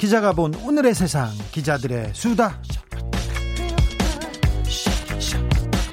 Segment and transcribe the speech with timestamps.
[0.00, 2.58] 기자가 본 오늘의 세상, 기자들의 수다.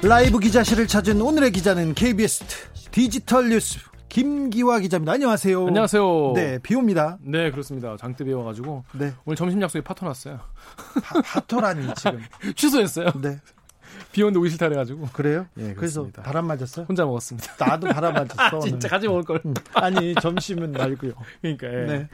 [0.02, 2.42] 라이브 기자실을 찾은 오늘의 기자는 KBS
[2.90, 5.12] 디지털 뉴스 김기화 기자입니다.
[5.12, 5.66] 안녕하세요.
[5.66, 6.32] 안녕하세요.
[6.36, 7.18] 네, 비 옵니다.
[7.20, 7.98] 네, 그렇습니다.
[7.98, 9.12] 장대비 와가지고 네.
[9.26, 10.40] 오늘 점심 약속에 파토 났어요.
[11.02, 12.22] 파, 파토라니 지금.
[12.56, 13.12] 취소했어요.
[13.20, 13.38] 네.
[14.12, 15.08] 비 오는데 오기 싫다 그래가지고.
[15.12, 15.44] 그래요?
[15.58, 16.08] 예, 그래서.
[16.22, 16.86] 바람 맞았어요?
[16.88, 17.62] 혼자 먹었습니다.
[17.62, 18.60] 나도 바람 맞았어.
[18.64, 18.88] 진짜 오늘.
[18.88, 19.42] 같이 먹을 걸.
[19.44, 21.12] 음, 아니 점심은 말고요.
[21.42, 21.84] 그러니까 예.
[21.84, 22.08] 네.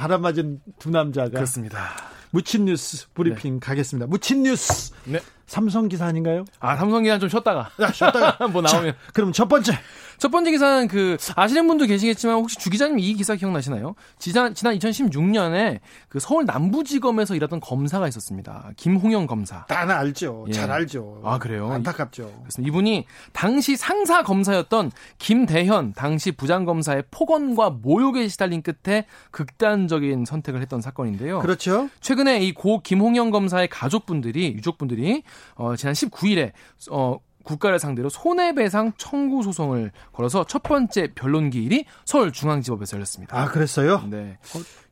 [0.00, 1.90] 바람 맞은 두 남자가 그렇습니다.
[2.30, 4.06] 무친 뉴스 브리핑 가겠습니다.
[4.06, 5.20] 무친 뉴스 네.
[5.46, 6.44] 삼성 기사 아닌가요?
[6.60, 8.92] 아 삼성 기사는 좀 쉬었다가 야, 쉬었다가 뭐 나오면.
[8.92, 9.72] 자, 그럼 첫 번째
[10.16, 13.94] 첫 번째 기사는 그 아시는 분도 계시겠지만 혹시 주 기자님 이 기사 기억나시나요?
[14.18, 18.70] 지난 지난 2016년에 그 서울 남부지검에서 일하던 검사가 있었습니다.
[18.76, 19.64] 김홍영 검사.
[19.68, 20.44] 나는 알죠.
[20.48, 20.52] 예.
[20.52, 21.22] 잘 알죠.
[21.24, 21.72] 아, 그래요?
[21.72, 22.30] 안타깝죠.
[22.42, 22.68] 그렇습니다.
[22.68, 30.80] 이분이 당시 상사 검사였던 김대현 당시 부장 검사의 폭언과 모욕에 시달린 끝에 극단적인 선택을 했던
[30.82, 31.40] 사건인데요.
[31.40, 31.88] 그렇죠.
[32.00, 35.22] 최근 에 이 고 김홍영 검사의 가족분들이 유족분들이
[35.54, 36.52] 어, 지난 19일에
[36.90, 43.36] 어, 국가를 상대로 손해배상 청구 소송을 걸어서 첫 번째 변론 기일이 서울중앙지법에서 열렸습니다.
[43.40, 44.04] 아 그랬어요?
[44.10, 44.38] 네.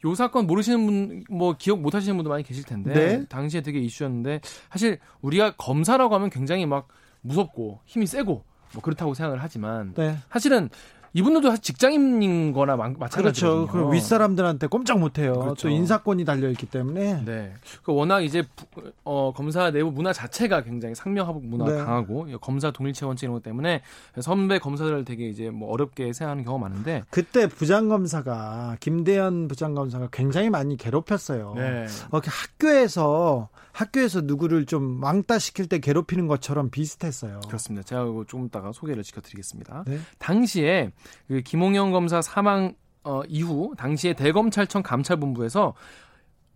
[0.06, 3.24] 요 사건 모르시는 분, 뭐 기억 못 하시는 분도 많이 계실 텐데, 네.
[3.26, 4.40] 당시에 되게 이슈였는데,
[4.70, 6.88] 사실 우리가 검사라고 하면 굉장히 막
[7.20, 10.16] 무섭고 힘이 세고, 뭐 그렇다고 생각을 하지만, 네.
[10.30, 10.70] 사실은
[11.18, 13.66] 이분들도 사실 직장인인 거나 마- 마찬가지거든요.
[13.66, 13.88] 그렇죠.
[13.88, 15.32] 그 윗사람들한테 꼼짝 못 해요.
[15.34, 15.62] 그렇죠.
[15.62, 17.24] 또 인사권이 달려 있기 때문에.
[17.24, 17.52] 네.
[17.82, 21.78] 그 워낙 이제 부- 어, 검사 내부 문화 자체가 굉장히 상명하복 문화가 네.
[21.84, 23.82] 강하고 검사 동일체 원칙 이런 것 때문에
[24.20, 30.76] 선배 검사들을 되게 이제 뭐 어렵게 생각하는 경우가 많은데 그때 부장검사가 김대현 부장검사가 굉장히 많이
[30.76, 31.54] 괴롭혔어요.
[31.56, 31.86] 네.
[32.12, 37.40] 이렇게 학교에서 학교에서 누구를 좀 왕따 시킬 때 괴롭히는 것처럼 비슷했어요.
[37.46, 37.86] 그렇습니다.
[37.86, 39.84] 제가 조금 이따가 소개를 시켜드리겠습니다.
[39.86, 39.98] 네.
[40.18, 40.90] 당시에
[41.28, 42.74] 그 김홍영 검사 사망
[43.04, 45.74] 어, 이후 당시에 대검찰청 감찰본부에서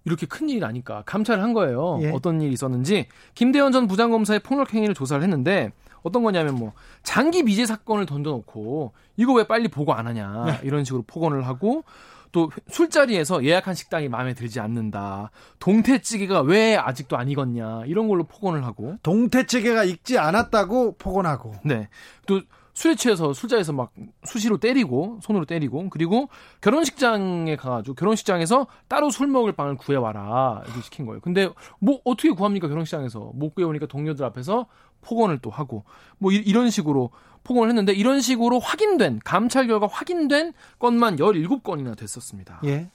[0.04, 1.98] 이렇게 큰 일이 나니까 감찰을 한 거예요.
[2.02, 2.10] 예.
[2.10, 5.72] 어떤 일이 있었는지 김대현 전 부장검사의 폭력 행위를 조사를 했는데
[6.02, 6.72] 어떤 거냐면 뭐
[7.04, 10.60] 장기 미제 사건을 던져놓고 이거 왜 빨리 보고 안 하냐 네.
[10.64, 11.84] 이런 식으로 폭언을 하고
[12.32, 15.30] 또 술자리에서 예약한 식당이 마음에 들지 않는다.
[15.58, 21.88] 동태찌개가 왜 아직도 안 익었냐 이런 걸로 폭언을 하고 동태찌개가 익지 않았다고 폭언하고 네.
[22.26, 22.40] 또
[22.74, 23.92] 술에 취해서 술자리에서 막
[24.24, 26.30] 수시로 때리고 손으로 때리고 그리고
[26.62, 31.20] 결혼식장에 가가지고 결혼식장에서 따로 술 먹을 방을 구해와라 이렇게 시킨 거예요.
[31.20, 31.50] 근데
[31.80, 34.66] 뭐 어떻게 구합니까 결혼식장에서 못 구해오니까 동료들 앞에서
[35.02, 35.84] 폭언을 또 하고
[36.18, 37.10] 뭐 이, 이런 식으로
[37.44, 42.60] 폭언을 했는데 이런 식으로 확인된 감찰 결과 확인된 건만 17건이나 됐었습니다.
[42.64, 42.90] 예.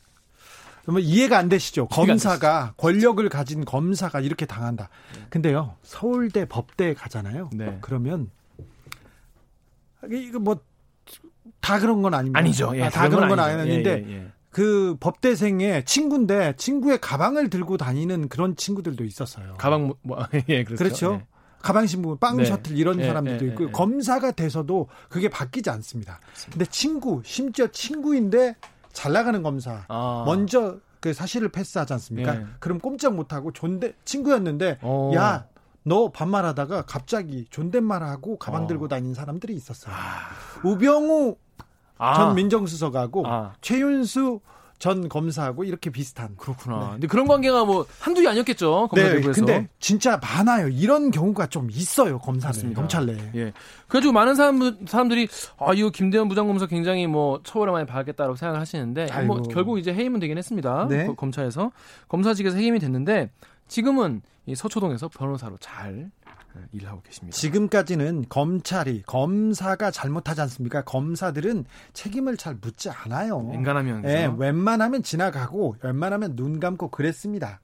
[0.83, 1.89] 그러면 이해가 안 되시죠?
[1.91, 4.89] 안 검사가 권력을 가진 검사가 이렇게 당한다.
[5.29, 7.49] 근데요 서울대 법대에 가잖아요.
[7.53, 7.77] 네.
[7.81, 8.29] 그러면
[10.09, 10.59] 이거 뭐
[11.61, 12.39] 다 그런 건 아닙니다.
[12.39, 12.71] 아니죠.
[12.75, 13.61] 예, 아, 다 그런 건 아니죠.
[13.61, 14.27] 아닌데 예, 예, 예.
[14.49, 19.55] 그 법대생의 친구인데 친구의 가방을 들고 다니는 그런 친구들도 있었어요.
[19.57, 20.17] 가방 뭐, 뭐
[20.49, 20.75] 예, 그렇죠.
[20.77, 21.21] 그렇죠.
[21.67, 21.73] 예.
[21.73, 22.45] 가방 신부, 빵 네.
[22.45, 23.71] 셔틀 이런 예, 사람들도 예, 있고 예, 예.
[23.71, 26.19] 검사가 돼서도 그게 바뀌지 않습니다.
[26.49, 28.55] 근데 친구, 심지어 친구인데
[28.93, 30.23] 잘 나가는 검사 아.
[30.25, 32.35] 먼저 그 사실을 패스하지 않습니까?
[32.35, 32.45] 예.
[32.59, 35.11] 그럼 꼼짝 못하고 존대 친구였는데 어.
[35.13, 38.67] 야너 반말하다가 갑자기 존댓말하고 가방 어.
[38.67, 39.93] 들고 다니는 사람들이 있었어요.
[40.63, 41.35] 우병우
[41.97, 42.13] 아.
[42.15, 43.53] 전 민정수석하고 아.
[43.61, 44.39] 최윤수
[44.79, 46.35] 전 검사하고 이렇게 비슷한.
[46.37, 46.79] 그렇구나.
[46.79, 46.91] 네.
[46.93, 48.87] 근데 그런 관계가 뭐 한둘이 아니었겠죠.
[48.89, 49.43] 검사 네, 내부에서.
[49.45, 50.67] 근데 진짜 많아요.
[50.67, 52.19] 이런 경우가 좀 있어요.
[52.19, 52.79] 검사는 그렇습니다.
[52.81, 53.17] 검찰 내에.
[53.35, 53.53] 예.
[53.87, 55.27] 그래가지고 많은 사람, 사람들이,
[55.57, 59.41] 아, 이거 김대현 부장검사 굉장히 뭐 처벌을 많이 받겠다라고 생각을 하시는데, 뭐 아이고.
[59.49, 60.87] 결국 이제 해임은 되긴 했습니다.
[60.89, 61.07] 네.
[61.07, 61.71] 거- 검찰에서.
[62.07, 63.31] 검사직에서 해임이 됐는데,
[63.67, 66.26] 지금은 이 서초동에서 변호사로 잘 예,
[66.71, 67.35] 일을 하고 계십니다.
[67.35, 70.83] 지금까지는 검찰이 검사가 잘못하지 않습니까?
[70.83, 73.51] 검사들은 책임을 잘 묻지 않아요.
[73.53, 74.01] 인간하면.
[74.01, 74.13] 그죠?
[74.13, 77.59] 예, 웬만하면 지나가고 웬만하면 눈 감고 그랬습니다.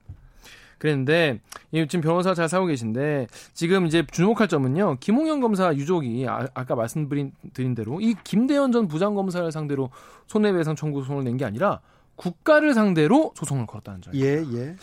[0.78, 1.40] 그랬는데
[1.72, 6.74] 이 지금 변호사 잘 살고 계신데 지금 이제 주목할 점은요 김홍현 검사 유족이 아, 까
[6.74, 9.90] 말씀드린 드린 대로 이 김대현 전 부장검사를 상대로
[10.26, 11.80] 손해배상 청구 소송을 낸 게 아니라
[12.16, 14.14] 국가를 상대로 소송을 걸었다는 점.
[14.14, 14.76] 예, 예.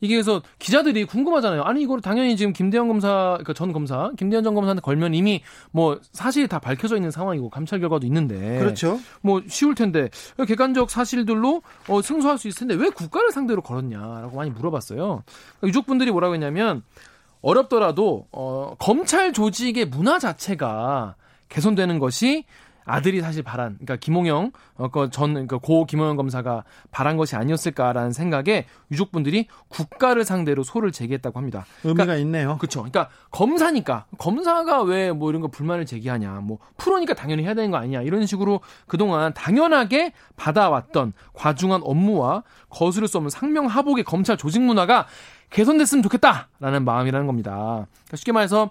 [0.00, 1.62] 이게 그래서 기자들이 궁금하잖아요.
[1.62, 6.00] 아니 이거를 당연히 지금 김대현 검사, 그러니까 전 검사, 김대현 전 검사한테 걸면 이미 뭐
[6.12, 8.98] 사실이 다 밝혀져 있는 상황이고 감찰 결과도 있는데, 그렇죠.
[9.20, 10.08] 뭐 쉬울 텐데
[10.46, 15.22] 객관적 사실들로 어, 승소할 수 있을 텐데 왜 국가를 상대로 걸었냐라고 많이 물어봤어요.
[15.62, 16.82] 유족분들이 뭐라고 했냐면
[17.42, 21.16] 어렵더라도 어, 검찰 조직의 문화 자체가
[21.48, 22.44] 개선되는 것이
[22.90, 28.12] 아들이 사실 바란, 그러니까 김홍영, 어, 그 전, 그러니까 고 김홍영 검사가 바란 것이 아니었을까라는
[28.12, 31.66] 생각에 유족분들이 국가를 상대로 소를 제기했다고 합니다.
[31.84, 32.58] 의미가 그러니까, 있네요.
[32.58, 32.80] 그렇죠.
[32.80, 37.76] 그러니까 검사니까 검사가 왜 뭐 이런 거 불만을 제기하냐, 뭐 프로니까 당연히 해야 되는 거
[37.76, 45.06] 아니냐 이런 식으로 그동안 당연하게 받아왔던 과중한 업무와 거스를 수 없는 상명하복의 검찰 조직 문화가
[45.50, 47.50] 개선됐으면 좋겠다라는 마음이라는 겁니다.
[47.52, 48.70] 그러니까 쉽게 말해서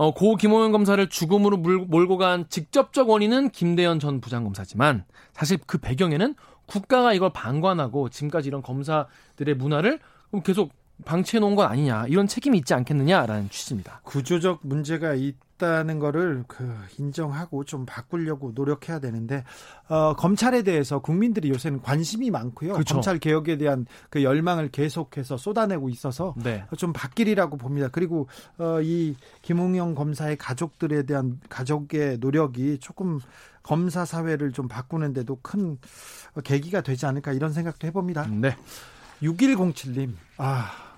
[0.00, 5.04] 어, 고 김호영 검사를 죽음으로 물, 몰고 간 직접적 원인은 김대현 전 부장검사지만
[5.34, 9.98] 사실 그 배경에는 국가가 이걸 방관하고 지금까지 이런 검사들의 문화를
[10.42, 10.72] 계속
[11.04, 14.00] 방치해 놓은 건 아니냐 이런 책임이 있지 않겠느냐라는 취지입니다.
[14.04, 19.44] 구조적 문제가 있 다는 거를 그 인정하고 좀 바꾸려고 노력해야 되는데
[19.88, 22.72] 어, 검찰에 대해서 국민들이 요새는 관심이 많고요.
[22.72, 22.94] 그렇죠.
[22.94, 26.64] 검찰 개혁에 대한 그 열망을 계속해서 쏟아내고 있어서 네.
[26.76, 27.88] 좀 바뀌리라고 봅니다.
[27.92, 28.26] 그리고
[28.58, 33.20] 어, 이 김웅영 검사의 가족들에 대한 가족의 노력이 조금
[33.62, 35.78] 검사 사회를 좀 바꾸는데도 큰
[36.42, 38.26] 계기가 되지 않을까 이런 생각도 해봅니다.
[38.26, 38.56] 네.
[39.22, 40.89] 6107님, 아,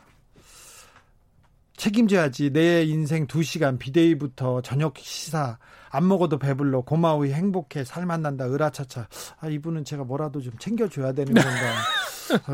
[1.77, 2.51] 책임져야지.
[2.51, 5.59] 내 인생 2시간 비데이부터 저녁 시사
[5.93, 9.07] 안 먹어도 배불러 고마워히 행복해 살 만난다 으라차차.
[9.41, 11.51] 아 이분은 제가 뭐라도 좀 챙겨줘야 되는 건가.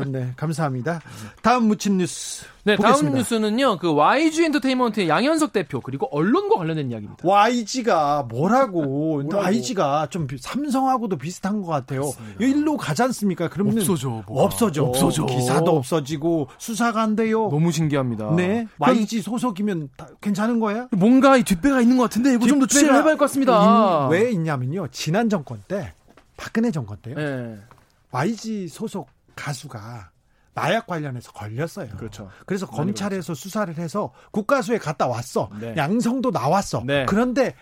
[0.07, 0.99] 네, 감사합니다.
[1.41, 2.43] 다음 묻힌 뉴스.
[2.65, 3.07] 네, 보겠습니다.
[3.09, 3.77] 다음 뉴스는요.
[3.77, 7.23] 그 YG 엔터테인먼트의 양현석 대표 그리고 언론과 관련된 이야기입니다.
[7.25, 8.83] YG가 뭐라고?
[8.83, 9.37] 뭐라고?
[9.37, 12.11] YG가 좀 삼성하고도 비슷한 것 같아요.
[12.39, 13.47] 일로 가지 않습니까?
[13.47, 14.23] 그러면 없어져.
[14.27, 14.43] 뭐가.
[14.43, 14.83] 없어져.
[14.83, 15.25] 없어져.
[15.27, 17.47] 기사도 없어지고 수사가 안 돼요.
[17.49, 18.33] 너무 신기합니다.
[18.35, 18.67] 네.
[18.79, 19.89] YG 소속이면
[20.19, 20.89] 괜찮은 거예요?
[20.91, 24.05] 뭔가 이 뒷배가 있는 것 같은데 이거 좀 더 취재를 해봐야 할 것 같습니다.
[24.05, 24.87] 인, 왜 있냐면요.
[24.89, 25.93] 지난 정권 때
[26.37, 27.15] 박근혜 정권 때요.
[27.15, 27.57] 네.
[28.11, 30.11] YG 소속 가수가
[30.53, 31.89] 마약 관련해서 걸렸어요.
[31.95, 32.29] 그렇죠.
[32.45, 35.49] 그래서 검찰에서 수사를 해서 국가수에 갔다 왔어.
[35.59, 35.73] 네.
[35.77, 36.83] 양성도 나왔어.
[36.85, 37.05] 네.
[37.07, 37.55] 그런데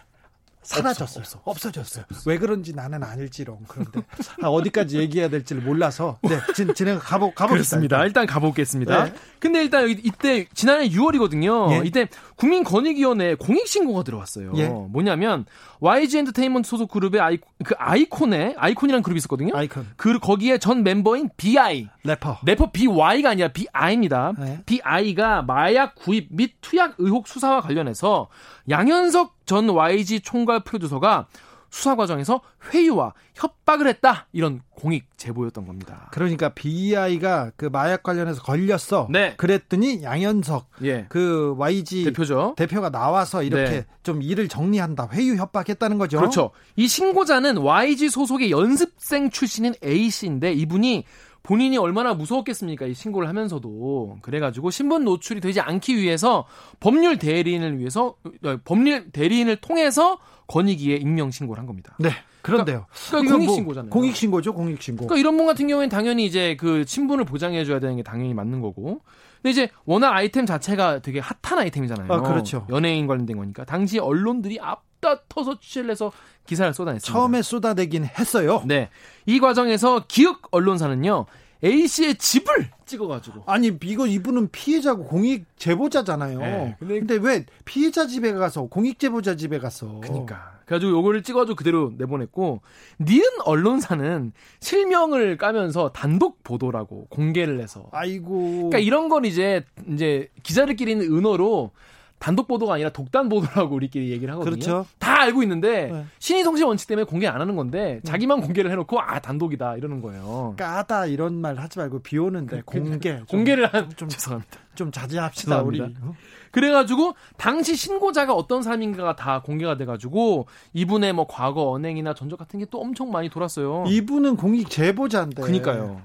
[0.68, 1.22] 사라졌어요.
[1.22, 1.72] 없어, 없어.
[1.72, 3.60] 졌어요 왜 그런지 나는 아닐지롱.
[3.70, 4.02] 그런데
[4.42, 8.04] 아, 어디까지 얘기해야 될지 를 몰라서 네, 진, 진행 가보 가보겠습니다.
[8.04, 9.06] 일단 가보겠습니다.
[9.06, 9.14] 네.
[9.40, 11.72] 근데 일단 이때 지난해 6월이거든요.
[11.72, 11.88] 예.
[11.88, 14.52] 이때 국민권익위원회 공익 신고가 들어왔어요.
[14.58, 14.68] 예.
[14.68, 15.46] 뭐냐면
[15.80, 19.56] YG 엔터테인먼트 소속 그룹의 아이, 그 아이콘에 아이콘이라는 그룹이 있었거든요.
[19.56, 19.88] 아이콘.
[19.96, 24.34] 그 거기에 전 멤버인 BI 래퍼 래퍼 BY가 아니라 BI입니다.
[24.38, 24.62] 네.
[24.66, 28.28] BI가 마약 구입 및 투약 의혹 수사와 관련해서
[28.70, 31.26] 양현석 전 YG 총괄 프로듀서가
[31.70, 32.42] 수사 과정에서
[32.72, 36.10] 회유와 협박을 했다 이런 공익 제보였던 겁니다.
[36.12, 39.08] 그러니까 BI가 그 마약 관련해서 걸렸어.
[39.10, 39.36] 네.
[39.38, 41.06] 그랬더니 양현석 예.
[41.10, 42.54] 그 YG 대표죠.
[42.58, 43.86] 대표가 나와서 이렇게 네.
[44.04, 45.10] 좀 일을 정리한다.
[45.12, 46.18] 회유 협박했다는 거죠.
[46.18, 46.52] 그렇죠.
[46.76, 51.06] 이 신고자는 YG 소속의 연습생 출신인 A 씨인데 이분이
[51.48, 52.88] 본인이 얼마나 무서웠겠습니까?
[52.88, 54.18] 이 신고를 하면서도.
[54.22, 56.46] 그래가지고 신분 노출이 되지 않기 위해서
[56.82, 61.96] 법률 대리인을 위해서, 어, 법률 대리인을 통해서 권익위에 익명 신고를 한 겁니다.
[62.00, 62.10] 네.
[62.42, 62.86] 그런데요.
[62.90, 63.90] 그러니까, 그러니까 공익 신고잖아요.
[63.90, 65.08] 공익 신고죠, 공익 신고.
[65.08, 68.60] 그러니까 이런 분 같은 경우에는 당연히 이제 그 친분을 보장해 줘야 되는 게 당연히 맞는
[68.60, 69.02] 거고.
[69.42, 72.12] 근데 이제 워낙 아이템 자체가 되게 핫한 아이템이잖아요.
[72.12, 72.68] 아, 그렇죠.
[72.70, 73.64] 연예인 관련된 거니까.
[73.64, 76.12] 당시 언론들이 앞다퉈서 취재를 해서
[76.46, 77.14] 기사를 쏟아냈습니다.
[77.14, 78.64] 처음에 쏟아내긴 했어요.
[78.66, 78.90] 네.
[79.26, 81.26] 이 과정에서 기획 언론사는요.
[81.64, 83.44] A 씨의 집을 찍어가지고.
[83.46, 86.40] 아니 이거 이분은 피해자고 공익 제보자잖아요.
[86.40, 90.00] 네, 근데, 근데, 왜 피해자 집에 가서 공익 제보자 집에 가서?
[90.02, 90.58] 그러니까.
[90.66, 92.62] 그래가지고 요거를 찍어가지고 그대로 내보냈고
[93.00, 97.88] 니은 언론사는 실명을 까면서 단독 보도라고 공개를 해서.
[97.92, 98.70] 아이고.
[98.70, 101.72] 그러니까 이런 건 이제 이제 기자들끼리는 은어로
[102.20, 104.52] 단독 보도가 아니라 독단 보도라고 우리끼리 얘기를 하거든요.
[104.56, 104.86] 그렇죠.
[104.98, 106.06] 다 알고 있는데 네.
[106.20, 108.10] 신의성실 원칙 때문에 공개 안 하는 건데 네.
[108.10, 110.56] 자기만 공개를 해놓고 아 단독이다 이러는 거예요.
[110.58, 114.60] 까다 이런 말 하지 말고 비 오는데 그, 공개 공개를 한 좀 죄송합니다.
[114.76, 115.86] 좀 자제합시다 죄송합니다.
[115.86, 115.96] 우리.
[116.10, 116.16] 어?
[116.52, 122.66] 그래가지고 당시 신고자가 어떤 사람인가가 다 공개가 돼가지고 이분의 뭐 과거 언행이나 전적 같은 게
[122.72, 123.86] 또 엄청 많이 돌았어요.
[123.88, 125.42] 이분은 공익 제보자인데.
[125.42, 126.02] 그니까요.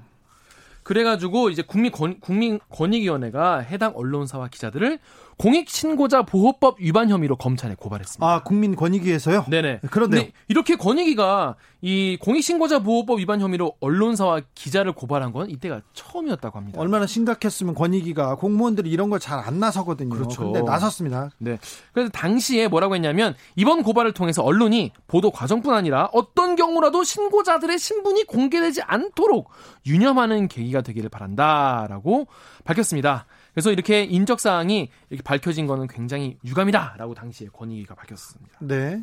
[0.82, 4.98] 그래가지고 이제 국민 권, 국민 권익위원회가 해당 언론사와 기자들을
[5.42, 8.24] 공익신고자 보호법 위반 혐의로 검찰에 고발했습니다.
[8.24, 9.46] 아, 국민권익위에서요?
[9.50, 9.80] 네네.
[9.90, 16.80] 그런데 이렇게 권익위가 이 공익신고자 보호법 위반 혐의로 언론사와 기자를 고발한 건 이때가 처음이었다고 합니다.
[16.80, 20.10] 얼마나 심각했으면 권익위가 공무원들이 이런 걸 잘 안 나서거든요.
[20.10, 20.44] 그렇죠.
[20.44, 21.30] 근데 나섰습니다.
[21.38, 21.58] 네.
[21.92, 28.24] 그래서 당시에 뭐라고 했냐면 이번 고발을 통해서 언론이 보도 과정뿐 아니라 어떤 경우라도 신고자들의 신분이
[28.24, 29.50] 공개되지 않도록
[29.86, 32.28] 유념하는 계기가 되기를 바란다라고
[32.64, 33.26] 밝혔습니다.
[33.54, 38.58] 그래서 이렇게 인적 사항이 이렇게 밝혀진 거는 굉장히 유감이다라고 당시에 권익위가 밝혔습니다.
[38.60, 39.02] 네.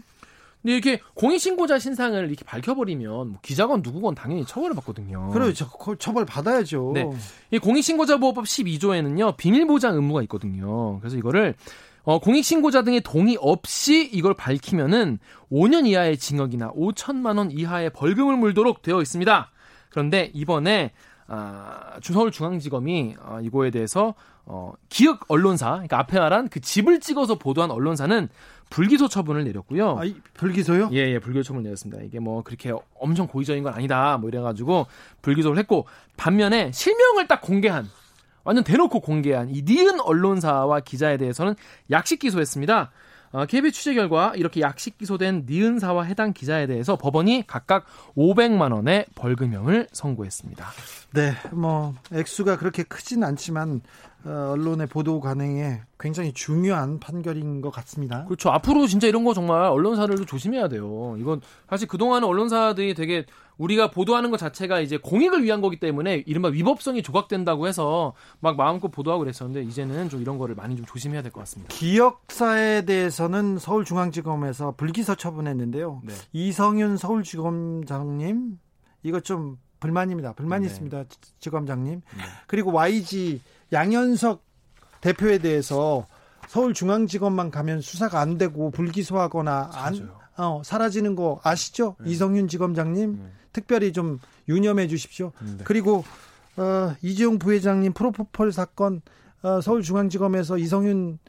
[0.61, 5.29] 근데 이렇게 공익신고자 신상을 이렇게 밝혀버리면 뭐 기자건 누구건 당연히 처벌을 받거든요.
[5.29, 5.69] 그렇죠.
[5.99, 6.91] 처벌 받아야죠.
[6.93, 7.09] 네.
[7.51, 10.99] 이 공익신고자보호법 12조에는요 비밀보장 의무가 있거든요.
[10.99, 11.55] 그래서 이거를
[12.03, 15.19] 어, 공익신고자 등의 동의 없이 이걸 밝히면은
[15.51, 19.51] 5년 이하의 징역이나 5천만 원 이하의 벌금을 물도록 되어 있습니다.
[19.89, 20.91] 그런데 이번에
[21.29, 27.69] 아, 서울중앙지검이 어, 이거에 대해서 어, 기획 언론사, 그러니까 앞에 말한 그 집을 찍어서 보도한
[27.69, 28.29] 언론사는
[28.71, 29.91] 불기소 처분을 내렸고요.
[29.91, 30.01] 아,
[30.33, 30.89] 불기소요?
[30.93, 32.01] 예, 예, 불기소 처분을 내렸습니다.
[32.03, 34.87] 이게 뭐 그렇게 엄청 고의적인 건 아니다, 뭐 이래가지고
[35.21, 35.85] 불기소를 했고
[36.17, 37.87] 반면에 실명을 딱 공개한
[38.43, 41.55] 완전 대놓고 공개한 이 니은 언론사와 기자에 대해서는
[41.91, 42.91] 약식 기소했습니다.
[43.31, 47.85] 어, KBS 취재 결과 이렇게 약식 기소된 니은사와 해당 기자에 대해서 법원이 각각
[48.17, 50.65] 500만 원의 벌금형을 선고했습니다.
[51.13, 53.81] 네, 뭐 액수가 그렇게 크진 않지만
[54.25, 58.25] 어, 언론의 보도 관행에 굉장히 중요한 판결인 것 같습니다.
[58.25, 58.49] 그렇죠.
[58.49, 61.15] 앞으로 진짜 이런 거 정말 언론사들도 조심해야 돼요.
[61.19, 63.25] 이건 사실 그동안은 언론사들이 되게
[63.59, 68.87] 우리가 보도하는 것 자체가 이제 공익을 위한 거기 때문에 이른바 위법성이 조각된다고 해서 막 마음껏
[68.87, 71.75] 보도하고 그랬었는데 이제는 좀 이런 거를 많이 좀 조심해야 될 것 같습니다.
[71.75, 76.01] 기억사에 대해서는 서울중앙지검에서 불기소 처분했는데요.
[76.05, 76.13] 네.
[76.33, 78.57] 이성윤 서울지검장님
[79.03, 80.33] 이거 좀 불만입니다.
[80.33, 80.71] 불만이 네.
[80.71, 81.03] 있습니다.
[81.39, 82.01] 지검장님.
[82.17, 82.23] 네.
[82.47, 84.43] 그리고 YG 양현석
[85.01, 86.05] 대표에 대해서
[86.47, 91.95] 서울중앙지검만 가면 수사가 안 되고 불기소하거나 안, 어, 사라지는 거 아시죠?
[91.99, 92.11] 네.
[92.11, 93.31] 이성윤 지검장님 네.
[93.51, 95.33] 특별히 좀 유념해 주십시오.
[95.41, 95.63] 네.
[95.65, 96.05] 그리고
[96.55, 99.01] 어, 이재용 부회장님 프로포폴 사건
[99.41, 101.19] 어, 서울중앙지검에서 이성윤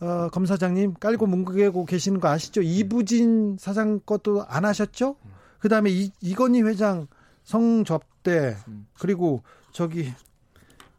[0.00, 2.60] 어, 검사장님 깔고 뭉개고 계시는 거 아시죠?
[2.60, 5.16] 이부진 사장 것도 안 하셨죠?
[5.24, 5.30] 음.
[5.60, 7.06] 그 다음에 이건희 회장
[7.44, 8.86] 성접대 음.
[8.98, 10.12] 그리고 저기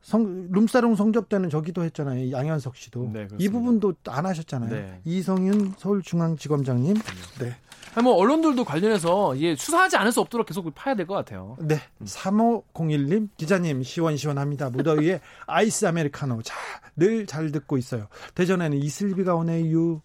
[0.06, 2.30] 성, 룸사롱 성접대는 저기도 했잖아요.
[2.32, 3.10] 양현석 씨도.
[3.12, 4.70] 네, 이 부분도 안 하셨잖아요.
[4.70, 5.00] 네.
[5.04, 6.94] 이성윤 서울중앙지검장님.
[7.40, 7.56] 네.
[7.96, 11.58] 아니, 뭐 언론들도 관련해서 예, 수사하지 않을 수 없도록 계속 파야 될 것 같아요.
[11.60, 11.80] 네.
[12.04, 14.70] 3501님 기자님 시원시원합니다.
[14.70, 16.44] 무더위에 아이스 아메리카노.
[16.44, 16.54] 자,
[16.96, 18.08] 늘 잘 듣고 있어요.
[18.36, 20.04] 대전에는 이슬비가 오네요.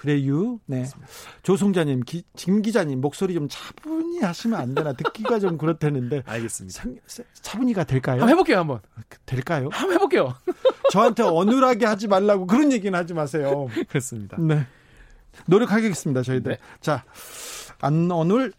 [0.00, 0.58] 그래요.
[0.64, 0.86] 네.
[1.42, 6.22] 조송자님, 기, 김 기자님 목소리 좀 차분히 하시면 안 되나 듣기가 좀 그렇다는데.
[6.24, 6.84] 알겠습니다.
[7.34, 8.22] 차분히가 될까요?
[8.22, 8.80] 한번 해볼게요, 한번.
[9.26, 9.68] 될까요?
[9.70, 10.34] 한번 해볼게요.
[10.90, 13.68] 저한테 어눌하게 하지 말라고 그런 얘기는 하지 마세요.
[13.90, 14.38] 그렇습니다.
[14.40, 14.66] 네.
[15.44, 16.52] 노력하겠습니다, 저희들.
[16.52, 16.58] 네.
[16.80, 17.04] 자,
[17.82, 18.54] 안 어눌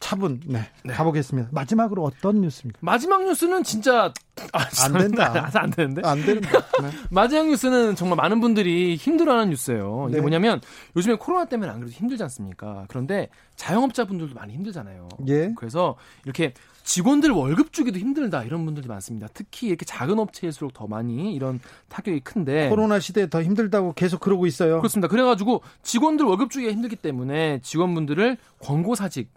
[0.00, 1.48] 차분 네, 네, 가보겠습니다.
[1.52, 2.78] 마지막으로 어떤 뉴스입니까?
[2.82, 4.12] 마지막 뉴스는 진짜
[4.52, 5.50] 아, 안 된다.
[5.54, 6.02] 안 되는데?
[6.04, 6.50] 안 된다.
[6.80, 6.90] 네.
[7.10, 10.06] 마지막 뉴스는 정말 많은 분들이 힘들어하는 뉴스예요.
[10.08, 10.20] 이게 네.
[10.20, 10.60] 뭐냐면
[10.96, 12.84] 요즘에 코로나 때문에 안 그래도 힘들지 않습니까?
[12.88, 15.08] 그런데 자영업자분들도 많이 힘들잖아요.
[15.26, 15.52] 예.
[15.56, 19.26] 그래서 이렇게 직원들 월급 주기도 힘들다 이런 분들이 많습니다.
[19.34, 24.46] 특히 이렇게 작은 업체일수록 더 많이 이런 타격이 큰데 코로나 시대에 더 힘들다고 계속 그러고
[24.46, 24.78] 있어요.
[24.78, 25.08] 그렇습니다.
[25.08, 29.28] 그래가지고 직원들 월급 주기가 힘들기 때문에 직원분들을 권고 사직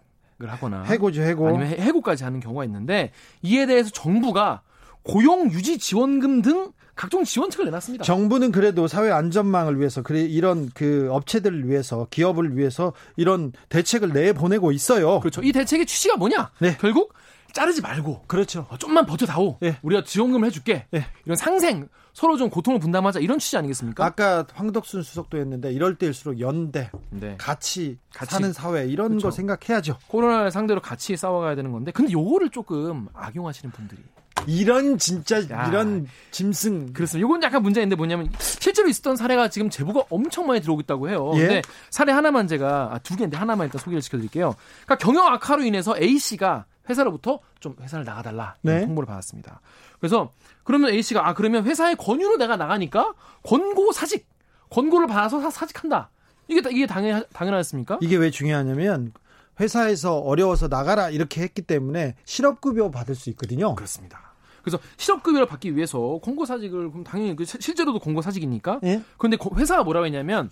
[0.48, 4.62] 하거나 해고죠 해고 아니면 해고까지 하는 경우가 있는데 이에 대해서 정부가
[5.02, 8.04] 고용 유지 지원금 등 각종 지원책을 내놨습니다.
[8.04, 14.32] 정부는 그래도 사회 안전망을 위해서 그래 이런 그 업체들을 위해서 기업을 위해서 이런 대책을 내
[14.32, 15.20] 보내고 있어요.
[15.20, 15.42] 그렇죠.
[15.42, 16.50] 이 대책의 취지가 뭐냐?
[16.60, 16.76] 네.
[16.78, 17.14] 결국
[17.52, 18.66] 자르지 말고 그렇죠.
[18.70, 19.58] 어, 좀만 버텨다오.
[19.60, 19.78] 네.
[19.82, 20.86] 우리가 지원금을 해줄게.
[20.90, 21.06] 네.
[21.24, 24.04] 이런 상생 서로 좀 고통을 분담하자 이런 취지 아니겠습니까?
[24.04, 27.36] 아까 황덕순 수석도 했는데 이럴 때일수록 연대, 네.
[27.38, 29.28] 같이, 같이, 사는 사회 이런 그렇죠.
[29.28, 29.98] 거 생각해야죠.
[30.08, 34.02] 코로나를 상대로 같이 싸워가야 되는 건데 근데 요거를 조금 악용하시는 분들이
[34.46, 37.26] 이런 진짜 야, 이런 짐승 그렇습니다.
[37.26, 41.32] 이건 약간 문제인데 뭐냐면 실제로 있었던 사례가 지금 제보가 엄청 많이 들어오고 있다고 해요.
[41.36, 41.40] 예?
[41.40, 44.54] 근데 사례 하나만 제가 아, 두 개인데 하나만 일단 소개를 시켜드릴게요.
[44.84, 48.80] 그러니까 경영 악화로 인해서 A 씨가 회사로부터 좀 회사를 나가달라 네.
[48.80, 49.60] 통보를 받았습니다.
[50.00, 50.32] 그래서
[50.64, 54.26] 그러면 A 씨가 아 그러면 회사의 권유로 내가 나가니까 권고 사직
[54.70, 56.10] 권고를 받아서 사직한다.
[56.48, 59.12] 이게 이게 당연 당연하습니까 이게 왜 중요하냐면
[59.60, 63.74] 회사에서 어려워서 나가라 이렇게 했기 때문에 실업급여 받을 수 있거든요.
[63.74, 64.32] 그렇습니다.
[64.62, 68.80] 그래서 실업급여를 받기 위해서 권고사직을 그럼 당연히 그 실제로도 권고사직이니까.
[68.84, 69.02] 예?
[69.18, 70.50] 그런데 회사가 뭐라고 했냐면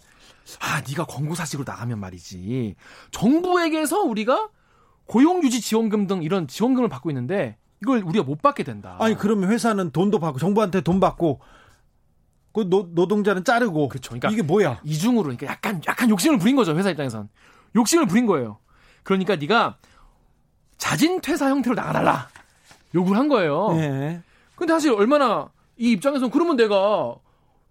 [0.61, 2.75] 아 네가 권고사직으로 나가면 말이지
[3.13, 4.49] 정부에게서 우리가
[5.07, 8.97] 고용유지 지원금 등 이런 지원금을 받고 있는데 이걸 우리가 못 받게 된다.
[9.01, 11.41] 아니 그러면 회사는 돈도 받고 정부한테 돈 받고
[12.53, 13.89] 그 노, 노동자는 자르고.
[13.89, 14.11] 그렇죠.
[14.11, 14.81] 그러니까 이게 뭐야?
[14.85, 17.29] 이중으로 그러니까 약간 약간 욕심을 부린 거죠 회사 입장에선
[17.77, 18.59] 욕심을 부린 거예요.
[19.03, 19.79] 그러니까 네가
[20.77, 22.29] 자진 퇴사 형태로 나가달라
[22.95, 23.73] 요구를 한 거예요.
[23.75, 24.23] 네.
[24.57, 27.15] 근데 사실 얼마나 이 입장에서는 그러면 내가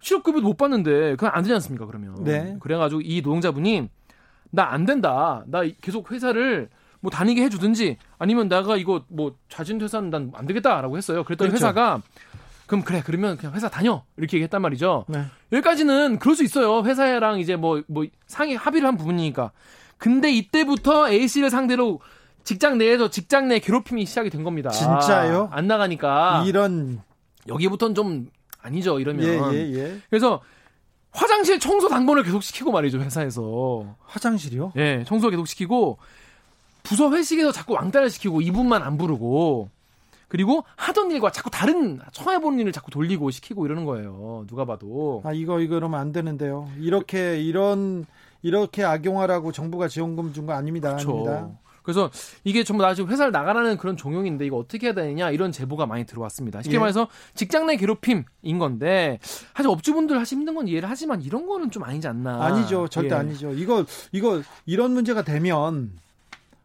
[0.00, 2.24] 실업급여도 못 받는데 그건 안 되지 않습니까 그러면.
[2.24, 2.56] 네.
[2.60, 3.88] 그래가지고 이 노동자분이
[4.50, 5.44] 나 안 된다.
[5.46, 6.68] 나 계속 회사를
[7.00, 11.24] 뭐 다니게 해주든지 아니면 내가 이거 뭐 자진 퇴사는 난 안 되겠다라고 했어요.
[11.24, 11.64] 그랬더니 그렇죠.
[11.66, 12.02] 회사가
[12.66, 15.04] 그럼 그래 그러면 그냥 회사 다녀 이렇게 얘기했단 말이죠.
[15.08, 15.24] 네.
[15.52, 16.82] 여기까지는 그럴 수 있어요.
[16.84, 19.50] 회사랑 이제 뭐, 뭐, 상의 합의를 한 부분이니까.
[19.98, 22.00] 근데 이때부터 A씨를 상대로
[22.44, 24.70] 직장 내에서 직장 내 괴롭힘이 시작이 된 겁니다.
[24.70, 25.48] 진짜요?
[25.52, 26.44] 안 나가니까.
[26.46, 27.02] 이런
[27.48, 28.30] 여기부터는 좀
[28.62, 29.52] 아니죠, 이러면.
[29.52, 29.98] 예, 예, 예.
[30.08, 30.40] 그래서
[31.10, 33.96] 화장실 청소 당번을 계속 시키고 말이죠, 회사에서.
[34.04, 34.74] 화장실이요?
[34.76, 35.98] 예, 청소 계속 시키고,
[36.82, 39.68] 부서 회식에서 자꾸 왕따를 시키고, 이분만 안 부르고,
[40.28, 44.44] 그리고 하던 일과 자꾸 다른 처해보는 일을 자꾸 돌리고 시키고 이러는 거예요.
[44.46, 45.22] 누가 봐도.
[45.24, 46.70] 아 이거 이거 그러면 안 되는데요.
[46.78, 48.06] 이렇게 이런
[48.42, 50.90] 이렇게 악용하라고 정부가 지원금 준 거 아닙니다.
[50.90, 51.08] 아닙니다.
[51.24, 51.56] 그렇죠.
[51.82, 52.10] 그래서
[52.44, 56.04] 이게 전부 나 지금 회사를 나가라는 그런 종용인데 이거 어떻게 해야 되느냐 이런 제보가 많이
[56.06, 56.62] 들어왔습니다.
[56.62, 56.78] 쉽게 예.
[56.78, 58.24] 말해서 직장 내 괴롭힘인
[58.60, 59.18] 건데
[59.56, 62.40] 사실 업주분들 하시 힘든 건 이해를 하지만 이런 거는 좀 아니지 않나.
[62.44, 62.86] 아니죠.
[62.86, 63.18] 절대 예.
[63.18, 63.50] 아니죠.
[63.54, 65.90] 이거 이거 이런 문제가 되면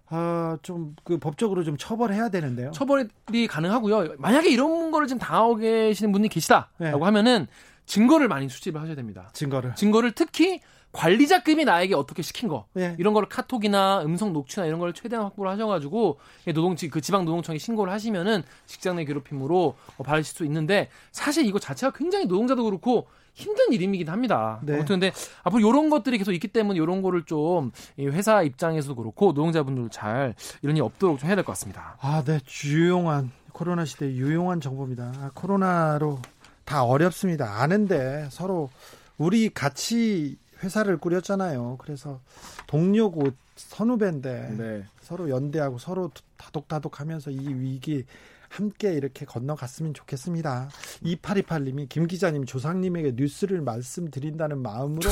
[0.09, 2.71] 아 좀 그 법적으로 좀 처벌해야 되는데요.
[2.71, 3.07] 처벌이
[3.49, 4.15] 가능하고요.
[4.17, 6.91] 만약에 이런 거를 지금 당하고 계시는 분이 계시다라고 네.
[6.91, 7.47] 하면은
[7.85, 9.29] 증거를 많이 수집을 하셔야 됩니다.
[9.33, 9.75] 증거를.
[9.75, 10.59] 증거를 특히
[10.95, 12.95] 관리자급이 나에게 어떻게 시킨 거 예.
[12.97, 17.91] 이런 거를 카톡이나 음성 녹취나 이런 걸 최대한 확보를 하셔가지고 노동지 그 지방 노동청에 신고를
[17.91, 23.73] 하시면은 직장 내 괴롭힘으로 어, 받으실 수 있는데 사실 이거 자체가 굉장히 노동자도 그렇고 힘든
[23.73, 24.61] 일이긴 합니다.
[24.63, 24.75] 네.
[24.75, 25.11] 아무튼 근데
[25.43, 27.71] 앞으로 이런 것들이 계속 있기 때문에 이런 거를 좀이
[28.07, 31.97] 회사 입장에서도 그렇고 노동자분들 잘 이런 일이 없도록 좀 해야 될 것 같습니다.
[31.99, 32.39] 아, 네.
[32.63, 35.11] 유용한 코로나 시대 유용한 정보입니다.
[35.17, 36.19] 아, 코로나로
[36.63, 37.61] 다 어렵습니다.
[37.61, 38.69] 아는데 서로
[39.17, 41.77] 우리 같이 회사를 꾸렸잖아요.
[41.79, 42.19] 그래서
[42.67, 44.83] 동료고 선후배인데 네.
[45.01, 48.05] 서로 연대하고 서로 다독다독하면서 이 위기
[48.49, 50.69] 함께 이렇게 건너갔으면 좋겠습니다.
[51.03, 55.09] 2828님이 김 기자님 조상님에게 뉴스를 말씀드린다는 마음으로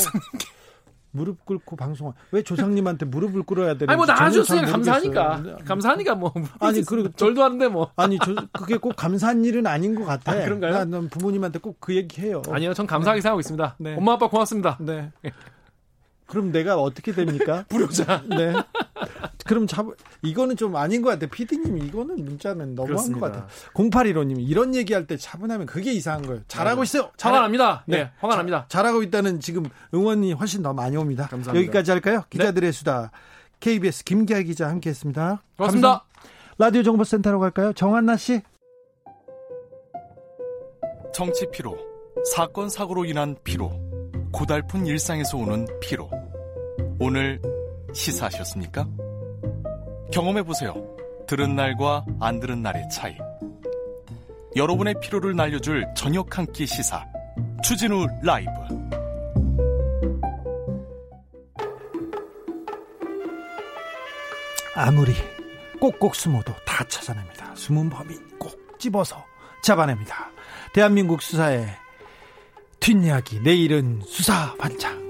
[1.13, 5.57] 무릎 꿇고 방송한 왜 조상님한테 무릎을 꿇어야 되는지 아니 뭐잘 감사하니까 모르겠어요.
[5.65, 10.05] 감사하니까 뭐 아니, 그리고 절도 하는데 뭐 아니 저 그게 꼭 감사한 일은 아닌 것
[10.05, 10.31] 같아.
[10.31, 10.73] 아, 그런가요?
[10.73, 12.41] 나는 부모님한테 꼭 그 얘기해요.
[12.49, 13.75] 아니요 전 감사하게 생각하고 있습니다.
[13.79, 13.95] 네.
[13.95, 14.77] 엄마 아빠 고맙습니다.
[14.79, 15.11] 네.
[16.25, 17.65] 그럼 내가 어떻게 됩니까?
[17.69, 18.23] 불효자.
[18.29, 18.53] 네.
[19.45, 19.85] 그럼 잡
[20.21, 21.27] 이거는 좀 아닌 것 같아.
[21.29, 23.19] 피디님 이거는 문자는 너무한 그렇습니다.
[23.27, 23.47] 것 같아.
[23.73, 26.41] 0815님 이런 얘기할 때 차분하면 그게 이상한 거예요.
[26.47, 26.83] 잘하고 맞아요.
[26.83, 27.11] 있어요.
[27.19, 27.83] 화가 납니다.
[27.85, 27.97] 네.
[27.97, 28.65] 네, 화가 납니다.
[28.69, 31.27] 잘하고 있다는 지금 응원이 훨씬 더 많이 옵니다.
[31.27, 31.57] 감사합니다.
[31.61, 32.23] 여기까지 할까요?
[32.29, 33.11] 기자들의 수다.
[33.59, 35.41] KBS 김기아 기자 함께했습니다.
[35.57, 35.87] 고맙습니다.
[35.89, 36.03] 감사-
[36.57, 37.73] 라디오 정보센터로 갈까요?
[37.73, 38.41] 정한나 씨.
[41.13, 41.77] 정치 피로,
[42.33, 43.71] 사건 사고로 인한 피로,
[44.31, 46.09] 고달픈 일상에서 오는 피로.
[47.05, 47.37] 오늘
[47.93, 48.87] 시사하셨습니까?
[50.13, 50.73] 경험해 보세요.
[51.27, 53.13] 들은 날과 안 들은 날의 차이.
[54.55, 57.05] 여러분의 피로를 날려줄 저녁 한 끼 시사.
[57.61, 58.51] 추진우 라이브.
[64.73, 65.11] 아무리
[65.81, 67.53] 꼭꼭 숨어도 다 찾아냅니다.
[67.55, 69.21] 숨은 범인 꼭 집어서
[69.61, 70.31] 잡아냅니다.
[70.73, 71.67] 대한민국 수사의
[72.79, 75.02] 뒷이야기 내일은 수사 반장.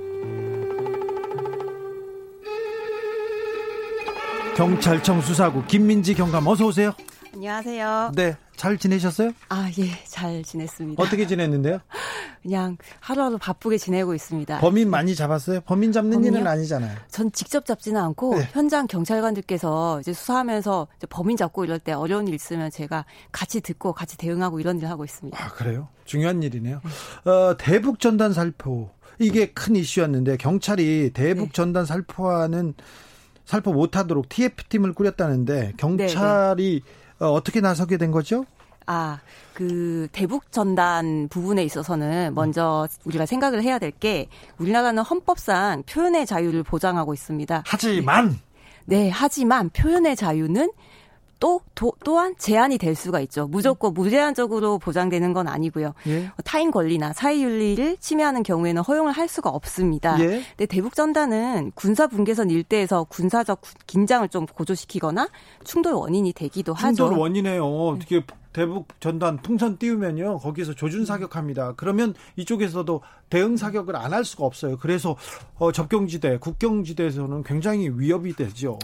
[4.56, 6.94] 경찰청 수사국 김민지 경감 어서 오세요.
[7.34, 8.12] 안녕하세요.
[8.13, 9.32] 네, 잘 지내셨어요?
[9.50, 11.02] 아, 예, 잘 지냈습니다.
[11.02, 11.80] 어떻게 지냈는데요?
[12.44, 14.60] 그냥 하루하루 바쁘게 지내고 있습니다.
[14.60, 15.62] 범인 많이 잡았어요?
[15.62, 16.38] 범인 잡는 범인요?
[16.38, 16.96] 일은 아니잖아요.
[17.10, 18.48] 전 직접 잡지는 않고 네.
[18.52, 23.94] 현장 경찰관들께서 이제 수사하면서 이제 범인 잡고 이럴 때 어려운 일 있으면 제가 같이 듣고
[23.94, 25.44] 같이 대응하고 이런 일을 하고 있습니다.
[25.44, 25.88] 아, 그래요?
[26.06, 26.80] 중요한 일이네요.
[27.26, 28.92] 어, 대북 전단 살포.
[29.20, 31.50] 이게 큰 이슈였는데 경찰이 대북 네.
[31.54, 32.76] 전단 살포하는
[33.46, 36.82] 살포 못하도록 TF팀을 꾸렸다는데 경찰이
[37.20, 38.46] 어, 어떻게 나서게 된 거죠?
[38.86, 39.20] 아,
[39.54, 44.28] 그 대북 전단 부분에 있어서는 먼저 우리가 생각을 해야 될 게
[44.58, 47.64] 우리나라는 헌법상 표현의 자유를 보장하고 있습니다.
[47.66, 48.38] 하지만
[48.86, 50.72] 네, 하지만 표현의 자유는
[51.39, 53.48] 또 도- 또한 제한이 될 수가 있죠.
[53.48, 55.93] 무조건 무제한적으로 보장되는 건 아니고요.
[56.08, 56.32] 예.
[56.46, 60.17] 타인 권리나 사회 윤리를 침해하는 경우에는 허용을 할 수가 없습니다.
[60.22, 60.41] 예.
[60.56, 65.28] 근데 대북 전단은 군사 분계선 일대에서 군사적 구- 긴장을 좀 고조시키거나
[65.65, 66.96] 충돌 원인이 되기도 하죠.
[67.08, 67.65] 충돌 원인이에요.
[67.65, 71.74] 어떻게 대북 전단 풍선 띄우면요 거기서 조준 사격합니다.
[71.76, 74.78] 그러면 이쪽에서도 대응 사격을 안 할 수가 없어요.
[74.78, 75.17] 그래서
[75.56, 78.78] 어, 접경지대, 국경지대에서는 굉장히 위협이 되죠.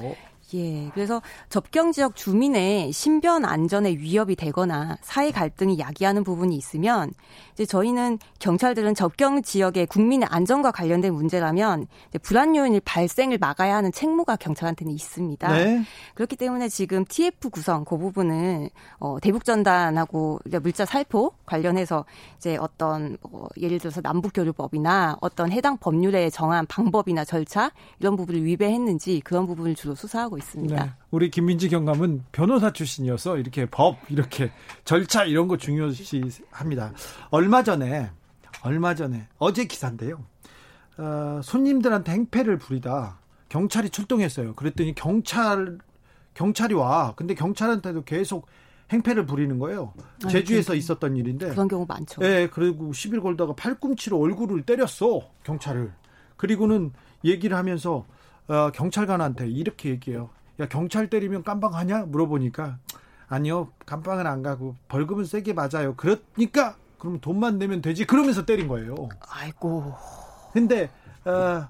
[0.53, 0.89] 예.
[0.93, 7.12] 그래서 접경 지역 주민의 신변 안전에 위협이 되거나 사회 갈등이 야기하는 부분이 있으면
[7.53, 11.88] 이제 저희는 경찰들은 접경 지역의 국민의 안전과 관련된 문제라면
[12.23, 15.53] 불안 요인을 발생을 막아야 하는 책무가 경찰한테는 있습니다.
[15.53, 15.83] 네.
[16.15, 22.05] 그렇기 때문에 지금 TF 구성 그 부분은 어 대북 전단하고 물자 살포 관련해서
[22.38, 28.43] 이제 어떤 뭐 예를 들어서 남북 교류법이나 어떤 해당 법률에 정한 방법이나 절차 이런 부분을
[28.43, 30.84] 위배했는지 그런 부분을 주로 수사하고 있습니다.
[30.84, 30.91] 네.
[31.12, 34.52] 우리 김민지 경감은 변호사 출신이어서 이렇게 법, 이렇게
[34.84, 36.91] 절차 이런 거 중요시 합니다.
[37.30, 38.10] 얼마 전에,
[38.63, 40.23] 얼마 전에 어제 기사인데요.
[40.97, 44.56] 어, 손님들한테 행패를 부리다 경찰이 출동했어요.
[44.56, 45.78] 그랬더니 경찰
[46.34, 47.13] 경찰이 와.
[47.15, 48.47] 근데 경찰한테도 계속
[48.91, 49.93] 행패를 부리는 거예요.
[50.23, 51.49] 아, 제주에서 있었던 일인데.
[51.49, 52.21] 그런 경우 많죠.
[52.21, 55.21] 네, 그리고 시비를 걸다가 팔꿈치로 얼굴을 때렸어.
[55.43, 55.91] 경찰을.
[56.38, 56.91] 그리고는
[57.23, 58.06] 얘기를 하면서
[58.49, 60.29] 어, 경찰관한테 이렇게 얘기해요.
[60.59, 62.79] 야 경찰 때리면 깜빵하냐 물어보니까
[63.27, 65.95] 아니요 깜빵은 안 가고 벌금은 세게 맞아요.
[65.95, 68.05] 그러니까 그러면 돈만 내면 되지.
[68.05, 68.95] 그러면서 때린 거예요.
[69.29, 69.93] 아이고.
[70.51, 70.89] 근데
[71.25, 71.67] 어,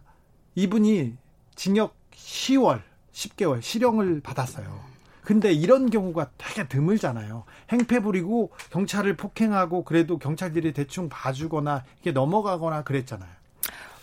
[0.56, 1.18] 이분이
[1.56, 4.90] 징역 10월 10개월 실형을 받았어요.
[5.22, 7.44] 근데 이런 경우가 되게 드물잖아요.
[7.72, 13.30] 행패 부리고 경찰을 폭행하고 그래도 경찰들이 대충 봐주거나 이렇게 넘어가거나 그랬잖아요.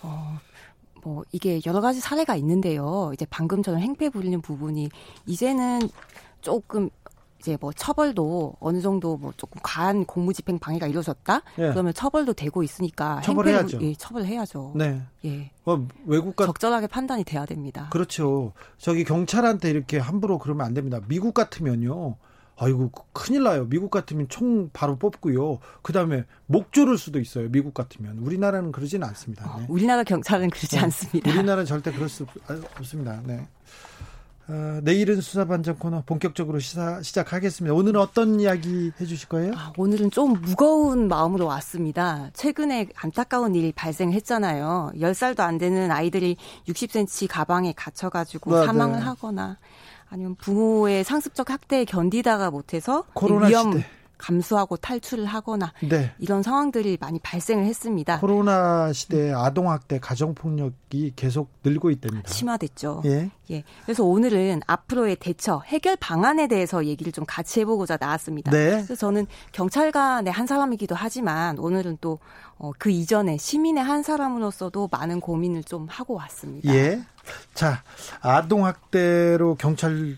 [0.03, 0.39] 어,
[1.07, 3.13] 뭐 이게 여러 가지 사례가 있는데요.
[3.15, 4.89] 이제 방금 전에 행패 부리는 부분이
[5.27, 5.79] 이제는
[6.41, 6.91] 조금
[7.39, 11.43] 이제 뭐 처벌도 어느 정도 뭐 조금 과한 공무집행 방해가 이루어졌다.
[11.59, 11.71] 예.
[11.71, 13.79] 그러면 처벌도 되고 있으니까 처벌해야죠.
[13.83, 14.73] 예, 처벌해야죠.
[14.75, 15.01] 네.
[15.25, 15.53] 예.
[15.63, 17.89] 뭐 외국과 적절하게 판단이 돼야 됩니다.
[17.93, 18.53] 그렇죠.
[18.77, 20.99] 저기 경찰한테 이렇게 함부로 그러면 안 됩니다.
[21.07, 22.17] 미국 같으면요.
[22.59, 23.67] 아이고 큰일 나요.
[23.67, 25.59] 미국 같으면 총 바로 뽑고요.
[25.83, 27.51] 그다음에 목 조를 수도 있어요.
[27.51, 29.45] 미국 같으면 우리나라는 그러지는 않습니다.
[29.45, 29.65] 네.
[29.65, 30.79] 어, 우리나라 경찰은 그러지 네.
[30.83, 31.31] 않습니다.
[31.31, 32.27] 우리나라는 절대 그럴 수
[32.79, 33.21] 없습니다.
[33.25, 33.47] 네.
[34.49, 37.75] 어, 내일은 수사반장 코너 본격적으로 시사, 시작하겠습니다.
[37.75, 39.53] 오늘은 어떤 이야기 해주실 거예요?
[39.57, 42.31] 아, 오늘은 좀 무거운 마음으로 왔습니다.
[42.33, 44.93] 최근에 안타까운 일이 발생했잖아요.
[44.95, 46.37] 10살도 안 되는 아이들이
[46.69, 48.67] 60cm 가방에 갇혀가지고 맞아요.
[48.67, 49.59] 사망을 하거나
[50.09, 53.05] 아니면 부모의 상습적 학대에 견디다가 못해서
[53.49, 53.87] 위험 시대.
[54.19, 56.13] 감수하고 탈출을 하거나 네.
[56.19, 58.21] 이런 상황들이 많이 발생을 했습니다.
[58.21, 62.33] 코로나 시대에 아동 학대, 가정 폭력이 계속 늘고 있답니다.
[62.33, 63.03] 심화됐죠.
[63.07, 63.31] 예.
[63.51, 63.65] 예.
[63.85, 68.51] 그래서 오늘은 앞으로의 대처, 해결 방안에 대해서 얘기를 좀 같이 해보고자 나왔습니다.
[68.51, 68.71] 네.
[68.71, 72.21] 그래서 저는 경찰관의 한 사람이기도 하지만 오늘은 또그
[72.59, 76.73] 어, 이전에 시민의 한 사람으로서도 많은 고민을 좀 하고 왔습니다.
[76.75, 77.03] 예.
[77.55, 77.83] 자,
[78.21, 80.17] 아동 학대로 경찰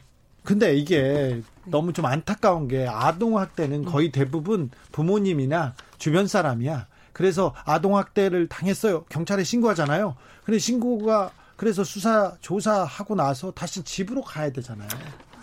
[0.48, 6.86] 근데 이게 너무 좀 안타까운 게 아동학대는 거의 대부분 부모님이나 주변 사람이야.
[7.12, 9.04] 그래서 아동학대를 당했어요.
[9.10, 10.16] 경찰에 신고하잖아요.
[10.44, 14.88] 근데 신고가 그래서 수사 조사하고 나서 다시 집으로 가야 되잖아요.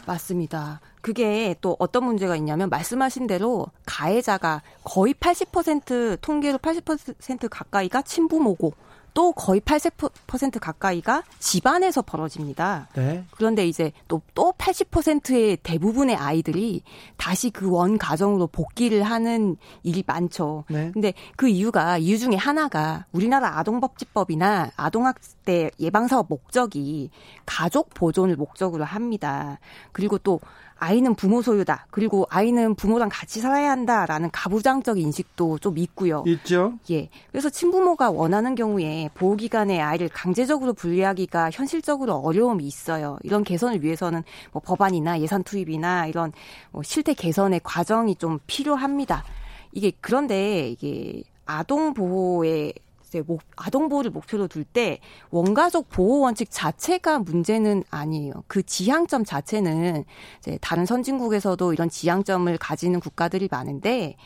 [0.08, 0.82] 맞습니다.
[1.02, 8.74] 그게 또 어떤 문제가 있냐면 말씀하신 대로 가해자가 거의 80% 통계로 80% 가까이가 친부모고
[9.16, 12.90] 또 거의 80% 가까이가 집안에서 벌어집니다.
[12.94, 13.24] 네.
[13.32, 16.84] 그런데 이제 또, 또 80%의 대부분의 아이들이
[17.18, 20.64] 다시 그 원 가정으로 복귀를 하는 일이 많죠.
[20.70, 20.92] 네.
[20.94, 27.10] 근데 그 이유가, 이유 중에 하나가 우리나라 아동법제법이나 아동학대 예방사업 목적이
[27.46, 29.60] 가족 보존을 목적으로 합니다.
[29.92, 30.40] 그리고 또
[30.78, 31.88] 아이는 부모 소유다.
[31.90, 36.24] 그리고 아이는 부모랑 같이 살아야 한다라는 가부장적 인식도 좀 있고요.
[36.28, 36.74] 있죠.
[36.92, 37.10] 예.
[37.32, 43.18] 그래서 친부모가 원하는 경우에 보호기관에 아이를 강제적으로 분리하기가 현실적으로 어려움이 있어요.
[43.24, 46.34] 이런 개선을 위해서는 뭐 법안이나 예산 투입이나 이런
[46.72, 49.24] 뭐 실태 개선의 과정이 좀 필요합니다.
[49.72, 52.74] 이게 그런데 이게 아동 보호의
[53.16, 55.00] 이제 목, 아동 보호를 목표로 둘 때
[55.30, 58.34] 원가족 보호 원칙 자체가 문제는 아니에요.
[58.48, 60.04] 그 지향점 자체는
[60.40, 64.18] 이제 다른 선진국에서도 이런 지향점을 가지는 국가들이 많은데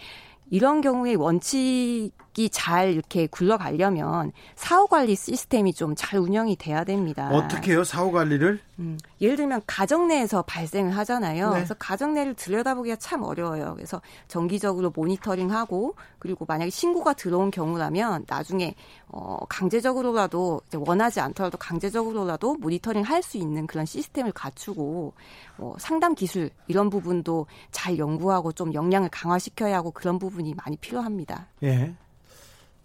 [0.49, 7.29] 이런 경우에 원칙 이잘 이렇게 굴러가려면 사후 관리 시스템이 좀 잘 운영이 돼야 됩니다.
[7.33, 7.83] 어떻게 해요?
[7.83, 8.59] 사후 관리를?
[8.79, 11.49] 음, 예를 들면 가정 내에서 발생을 하잖아요.
[11.49, 11.55] 네.
[11.55, 13.73] 그래서 가정 내를 들여다보기가 참 어려워요.
[13.75, 18.75] 그래서 정기적으로 모니터링하고 그리고 만약에 신고가 들어온 경우라면 나중에
[19.09, 25.13] 어 강제적으로라도 원하지 않더라도 강제적으로라도 모니터링 할 수 있는 그런 시스템을 갖추고
[25.57, 31.47] 어 상담 기술 이런 부분도 잘 연구하고 좀 역량을 강화시켜야 하고 그런 부분이 많이 필요합니다.
[31.63, 31.93] 예.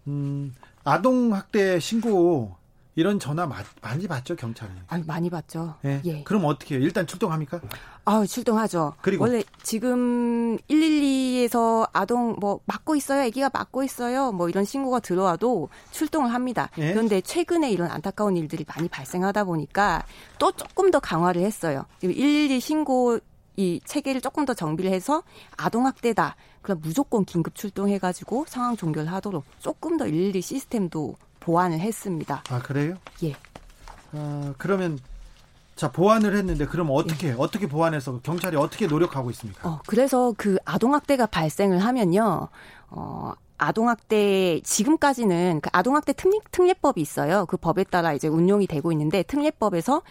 [0.07, 2.57] 음, 아동 학대 신고
[2.97, 4.73] 이런 전화 마, 많이 받죠 경찰은?
[4.87, 5.75] 아 많이 받죠.
[5.85, 6.01] 예.
[6.05, 6.23] 예.
[6.23, 6.85] 그럼 어떻게 해요?
[6.85, 7.61] 일단 출동합니까?
[8.05, 8.95] 아 출동하죠.
[9.01, 15.69] 그리고 원래 지금 112에서 아동 뭐 맞고 있어요, 아기가 맞고 있어요, 뭐 이런 신고가 들어와도
[15.91, 16.71] 출동을 합니다.
[16.79, 16.93] 예.
[16.93, 20.05] 그런데 최근에 이런 안타까운 일들이 많이 발생하다 보니까
[20.39, 21.87] 또 조금 더 강화를 했어요.
[21.99, 23.19] 지금 112 신고
[23.57, 25.23] 이 체계를 조금 더 정비를 해서
[25.57, 26.37] 아동학대다.
[26.63, 32.43] 그럼 무조건 긴급 출동해가지고 상황 종결하도록 조금 더112 시스템도 보완을 했습니다.
[32.49, 32.97] 아 그래요?
[33.23, 33.35] 예.
[34.13, 34.99] 어, 그러면
[35.77, 37.35] 자 보완을 했는데 그럼 어떻게 예.
[37.37, 39.69] 어떻게 보완해서 경찰이 어떻게 노력하고 있습니까?
[39.69, 42.49] 어, 그래서 그 아동학대가 발생을 하면요.
[42.91, 47.47] 어, 아동학대 지금까지는 그 아동학대 특례, 특례법이 있어요.
[47.47, 50.03] 그 법에 따라 이제 운용이 되고 있는데 특례법에서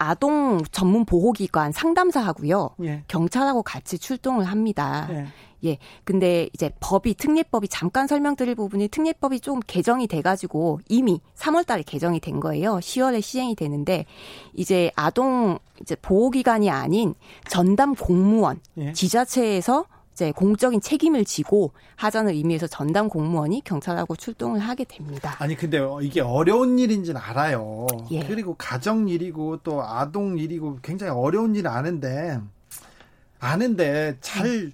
[0.00, 2.70] 아동 전문 보호기관 상담사하고요.
[2.84, 3.04] 예.
[3.06, 5.06] 경찰하고 같이 출동을 합니다.
[5.10, 5.26] 예.
[5.66, 5.78] 예.
[6.04, 11.82] 근데 이제 법이 특례법이 잠깐 설명드릴 부분이 특례법이 좀 개정이 돼 가지고 이미 3월 달에
[11.82, 12.76] 개정이 된 거예요.
[12.76, 14.06] 10월에 시행이 되는데
[14.54, 17.14] 이제 아동 이제 보호 기관이 아닌
[17.46, 18.94] 전담 공무원 예.
[18.94, 19.84] 지자체에서
[20.20, 25.34] 이제 공적인 책임을 지고 하자는 의미에서 전담 공무원이 경찰하고 출동을 하게 됩니다.
[25.38, 27.86] 아니 근데 이게 어려운 일인지는 알아요.
[28.10, 28.22] 예.
[28.26, 32.38] 그리고 가정 일이고 또 아동 일이고 굉장히 어려운 일 아는데
[33.38, 34.72] 아는데 잘 음.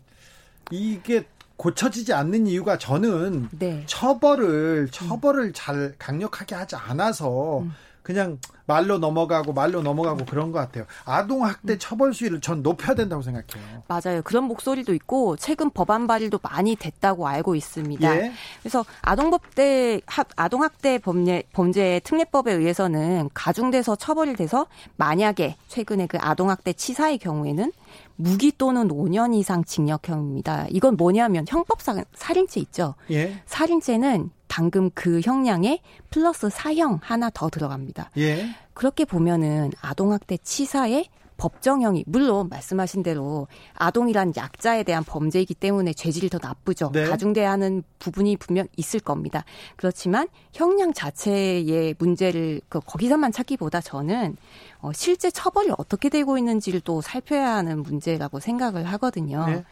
[0.73, 1.25] 이게
[1.57, 3.85] 고쳐지지 않는 이유가 저는 네.
[3.87, 7.73] 처벌을 처벌을 잘 강력하게 하지 않아서 음.
[8.03, 10.85] 그냥 말로 넘어가고 말로 넘어가고 그런 것 같아요.
[11.05, 11.79] 아동 학대 음.
[11.79, 13.83] 처벌 수위를 전 높여야 된다고 생각해요.
[13.89, 14.23] 맞아요.
[14.23, 18.17] 그런 목소리도 있고 최근 법안 발의도 많이 됐다고 알고 있습니다.
[18.17, 18.33] 예.
[18.61, 20.01] 그래서 아동법대
[20.37, 27.19] 아동 학대 범죄 범죄 특례법에 의해서는 가중돼서 처벌이 돼서 만약에 최근에 그 아동 학대 치사의
[27.19, 27.73] 경우에는
[28.17, 30.67] 무기 또는 5년 이상 징역형입니다.
[30.71, 32.95] 이건 뭐냐면 형법상 살인죄 있죠.
[33.11, 33.41] 예.
[33.47, 35.81] 살인죄는 방금 그 형량에
[36.11, 38.11] 플러스 사형 하나 더 들어갑니다.
[38.19, 38.49] 예.
[38.75, 41.07] 그렇게 보면은 아동학대 치사에
[41.37, 46.91] 법정형이 물론 말씀하신 대로 아동이란 약자에 대한 범죄이기 때문에 죄질이 더 나쁘죠.
[46.93, 47.05] 네.
[47.05, 49.45] 가중돼야 하는 부분이 분명 있을 겁니다.
[49.77, 54.37] 그렇지만 형량 자체의 문제를 그 거기서만 찾기보다 저는
[54.81, 59.47] 어, 실제 처벌이 어떻게 되고 있는지를 또 살펴야 하는 문제라고 생각을 하거든요.
[59.47, 59.65] 네.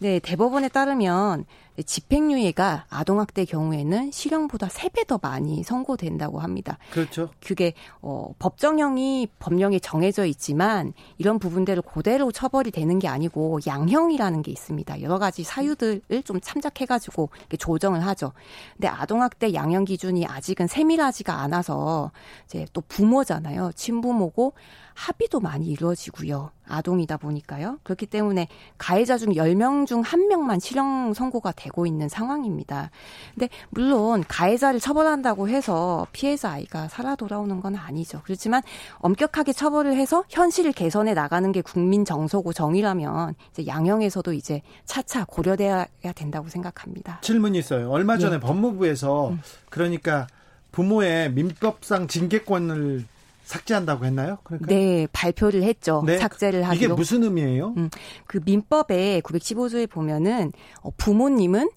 [0.00, 1.44] 네, 대법원에 따르면
[1.84, 6.78] 집행유예가 아동학대 경우에는 실형보다 3배 더 많이 선고된다고 합니다.
[6.90, 7.28] 그렇죠.
[7.44, 14.50] 그게 어, 법정형이 법령에 정해져 있지만 이런 부분들을 그대로 처벌이 되는 게 아니고 양형이라는 게
[14.50, 15.02] 있습니다.
[15.02, 18.32] 여러 가지 사유들을 좀 참작해가지고 조정을 하죠.
[18.76, 22.10] 근데 아동학대 양형 기준이 아직은 세밀하지가 않아서
[22.46, 23.72] 이제 또 부모잖아요.
[23.74, 24.54] 친부모고
[25.00, 26.50] 합의도 많이 이루어지고요.
[26.68, 27.78] 아동이다 보니까요.
[27.84, 32.90] 그렇기 때문에 가해자 중 10명 중 1명만 실형 선고가 되고 있는 상황입니다.
[33.32, 38.20] 근데 물론 가해자를 처벌한다고 해서 피해자 아이가 살아 돌아오는 건 아니죠.
[38.24, 38.62] 그렇지만
[38.98, 45.86] 엄격하게 처벌을 해서 현실을 개선해 나가는 게 국민 정서고 정의라면 이제 양형에서도 이제 차차 고려돼야
[46.14, 47.20] 된다고 생각합니다.
[47.22, 47.90] 질문이 있어요.
[47.90, 48.40] 얼마 전에 예.
[48.40, 49.40] 법무부에서 음.
[49.70, 50.26] 그러니까
[50.72, 53.06] 부모의 민법상 징계권을
[53.50, 54.38] 삭제한다고 했나요?
[54.44, 54.68] 그러니까?
[54.68, 56.02] 네, 발표를 했죠.
[56.06, 56.18] 네.
[56.18, 56.84] 삭제를 하기로.
[56.86, 57.74] 이게 무슨 의미예요?
[57.76, 57.90] 음,
[58.26, 61.68] 그 민법에 915조에 보면은 어, 부모님은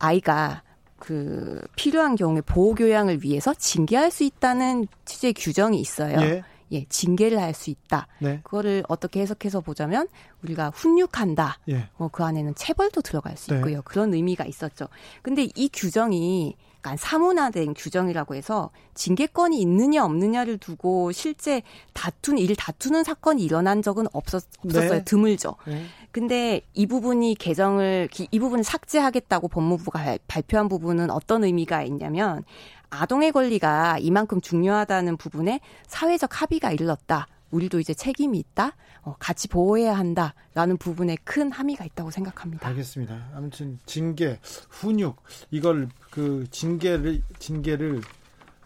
[0.00, 0.62] 아이가
[0.98, 6.20] 그 필요한 경우에 보호 교양을 위해서 징계할 수 있다는 취지의 규정이 있어요.
[6.20, 6.42] 예.
[6.72, 8.06] 예, 징계를 할 수 있다.
[8.18, 8.40] 네.
[8.44, 10.08] 그거를 어떻게 해석해서 보자면
[10.42, 11.58] 우리가 훈육한다.
[11.68, 11.88] 예.
[11.98, 13.56] 어, 그 안에는 체벌도 들어갈 수 네.
[13.58, 13.76] 있고요.
[13.76, 13.82] 네.
[13.84, 14.86] 그런 의미가 있었죠.
[15.22, 23.04] 근데 이 규정이 약간 사문화된 규정이라고 해서 징계권이 있느냐 없느냐를 두고 실제 다툰 일 다투는
[23.04, 24.90] 사건이 일어난 적은 없었, 없었어요.
[24.90, 25.04] 네.
[25.04, 25.54] 드물죠.
[25.64, 25.84] 네.
[26.10, 32.42] 근데 이 부분이 개정을 이 부분을 삭제하겠다고 법무부가 발표한 부분은 어떤 의미가 있냐면
[32.90, 37.28] 아동의 권리가 이만큼 중요하다는 부분에 사회적 합의가 이르렀다.
[37.52, 38.74] 우리도 이제 책임이 있다.
[39.02, 42.66] 어, 같이 보호해야 한다라는 부분에 큰 함의가 있다고 생각합니다.
[42.68, 43.30] 알겠습니다.
[43.34, 44.38] 아무튼 징계,
[44.70, 48.00] 훈육 이걸 그 징계를 징계를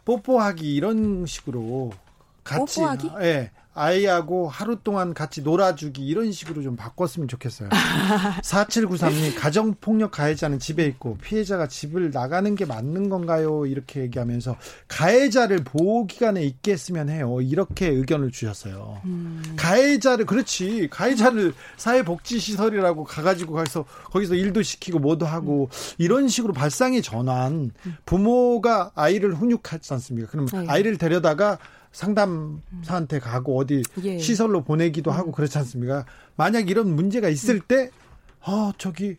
[0.04, 1.90] 뽀뽀하기 이런 식으로
[2.44, 3.10] 같이 뽀뽀하기?
[3.20, 3.50] 예.
[3.76, 7.68] 아이하고 하루 동안 같이 놀아주기 이런 식으로 좀 바꿨으면 좋겠어요.
[8.42, 13.66] 4793님 가정폭력 가해자는 집에 있고 피해자가 집을 나가는 게 맞는 건가요?
[13.66, 14.56] 이렇게 얘기하면서
[14.88, 17.40] 가해자를 보호기관에 있게 했으면 해요.
[17.42, 19.00] 이렇게 의견을 주셨어요.
[19.04, 19.42] 음.
[19.56, 25.94] 가해자를 그렇지 가해자를 사회복지시설이라고 가가지고 가서 거기서 일도 시키고 뭐도 하고 음.
[25.98, 27.70] 이런 식으로 발상의 전환
[28.04, 30.28] 부모가 아이를 훈육하지 않습니까?
[30.30, 30.64] 그럼 네.
[30.68, 31.58] 아이를 데려다가
[31.92, 34.18] 상담사한테 가고 어디 예.
[34.18, 35.32] 시설로 보내기도 하고 음.
[35.32, 36.04] 그렇지 않습니까?
[36.36, 37.90] 만약 이런 문제가 있을 때,
[38.40, 39.16] 어, 저기,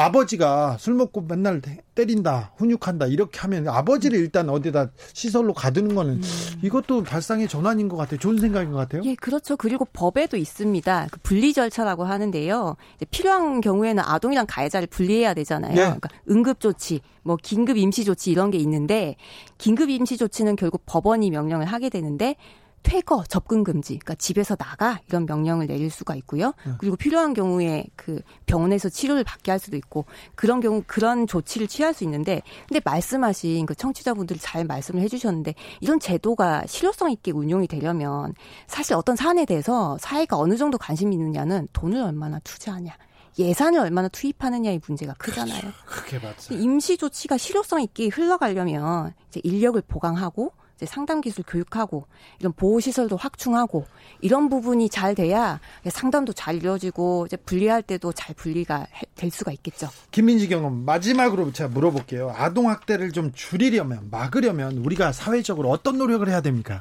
[0.00, 1.60] 아버지가 술 먹고 맨날
[1.94, 6.22] 때린다, 훈육한다 이렇게 하면 아버지를 일단 어디다 시설로 가두는 거는 음.
[6.62, 8.18] 이것도 발상의 전환인 것 같아요.
[8.18, 9.02] 좋은 생각인 것 같아요.
[9.04, 9.56] 예, 그렇죠.
[9.56, 11.08] 그리고 법에도 있습니다.
[11.10, 12.76] 그 분리 절차라고 하는데요.
[13.10, 15.74] 필요한 경우에는 아동이랑 가해자를 분리해야 되잖아요.
[15.74, 15.82] 네.
[15.82, 19.16] 그러니까 응급 조치, 뭐 긴급 임시 조치 이런 게 있는데
[19.58, 22.36] 긴급 임시 조치는 결국 법원이 명령을 하게 되는데
[22.82, 26.54] 퇴거, 접근 금지, 그러니까 집에서 나가 이런 명령을 내릴 수가 있고요.
[26.66, 26.72] 네.
[26.78, 31.94] 그리고 필요한 경우에 그 병원에서 치료를 받게 할 수도 있고 그런 경우 그런 조치를 취할
[31.94, 38.34] 수 있는데 근데 말씀하신 그 청취자분들이 잘 말씀을 해주셨는데 이런 제도가 실효성 있게 운용이 되려면
[38.66, 42.96] 사실 어떤 사안에 대해서 사회가 어느 정도 관심이 있느냐는 돈을 얼마나 투자하냐.
[43.38, 45.60] 예산을 얼마나 투입하느냐의 문제가 크잖아요.
[45.86, 46.54] 그게 맞죠.
[46.54, 52.06] 임시 조치가 실효성 있게 흘러가려면 이제 인력을 보강하고 이제 상담 기술 교육하고
[52.38, 53.84] 이런 보호 시설도 확충하고
[54.22, 59.90] 이런 부분이 잘 돼야 상담도 잘 이루어지고 이제 분리할 때도 잘 분리가 될 수가 있겠죠.
[60.10, 62.32] 김민지 경험 마지막으로 제가 물어볼게요.
[62.34, 66.78] 아동 학대를 좀 줄이려면 막으려면 우리가 사회적으로 어떤 노력을 해야 됩니까?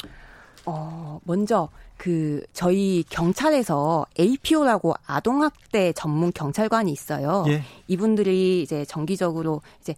[0.66, 7.44] 어, 먼저 그 저희 경찰에서 APO라고 아동학대 전문 경찰관이 있어요.
[7.50, 7.64] 예.
[7.88, 9.96] 이분들이 이제 정기적으로 이제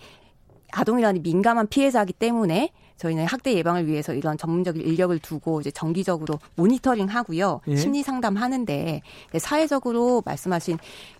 [0.72, 7.08] 아동이라는 민감한 피해자이기 때문에 저희는 학대 예방을 위해서 이런 전문적인 인력을 두고 이제 정기적으로 모니터링
[7.08, 7.62] 하고요.
[7.68, 7.76] 예.
[7.76, 9.02] 심리 상담 하는데
[9.40, 10.78] 사회적으로 말씀하신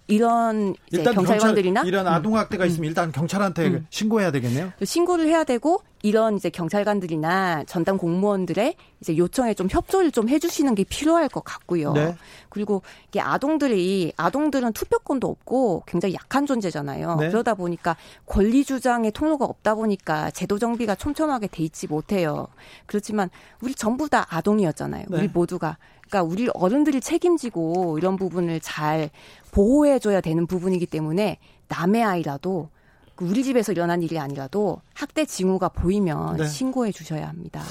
[0.08, 2.68] 이런 일단 경찰관들이나 경찰, 이런 아동 학대가 음.
[2.70, 3.88] 있으면 일단 경찰한테 음.
[3.90, 4.72] 신고해야 되겠네요.
[4.84, 10.84] 신고를 해야 되고 이런 이제 경찰관들이나 전담 공무원들의 이제 요청에 좀 협조를 좀 해주시는 게
[10.84, 11.94] 필요할 것 같고요.
[11.94, 12.16] 네.
[12.50, 17.16] 그리고 이게 아동들이 아동들은 투표권도 없고 굉장히 약한 존재잖아요.
[17.18, 17.30] 네.
[17.30, 22.48] 그러다 보니까 권리 주장의 통로가 없다 보니까 제도 정비가 촘촘하게 돼 있지 못해요.
[22.86, 23.30] 그렇지만
[23.62, 25.06] 우리 전부 다 아동이었잖아요.
[25.08, 25.18] 네.
[25.18, 25.78] 우리 모두가
[26.12, 29.10] 그러니까 우리 어른들이 책임지고 이런 부분을 잘
[29.52, 32.70] 보호해줘야 되는 부분이기 때문에 남의 아이라도
[33.16, 36.48] 그 우리 집에서 일어난 일이 아니라도 학대 징후가 보이면 네.
[36.48, 37.62] 신고해 주셔야 합니다.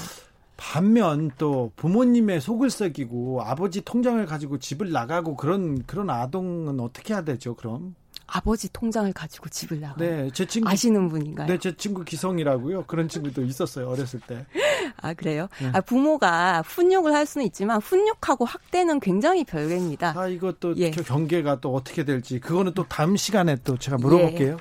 [0.57, 7.23] 반면 또 부모님의 속을 썩이고 아버지 통장을 가지고 집을 나가고 그런 그런 아동은 어떻게 해야
[7.23, 7.55] 되죠?
[7.55, 7.95] 그럼
[8.33, 9.95] 아버지 통장을 가지고 집을 나가.
[9.97, 11.47] 네, 제 친구 아시는 분인가요?
[11.47, 12.85] 네, 제 친구 기성이라고요.
[12.85, 14.45] 그런 친구도 있었어요 어렸을 때.
[15.01, 15.49] 아 그래요?
[15.59, 15.69] 네.
[15.73, 20.13] 아, 부모가 훈육을 할 수는 있지만 훈육하고 학대는 굉장히 별개입니다.
[20.15, 20.91] 아 이것도 예.
[20.91, 24.53] 경계가 또 어떻게 될지 그거는 또 다음 시간에 또 제가 물어볼게요.
[24.53, 24.57] 예.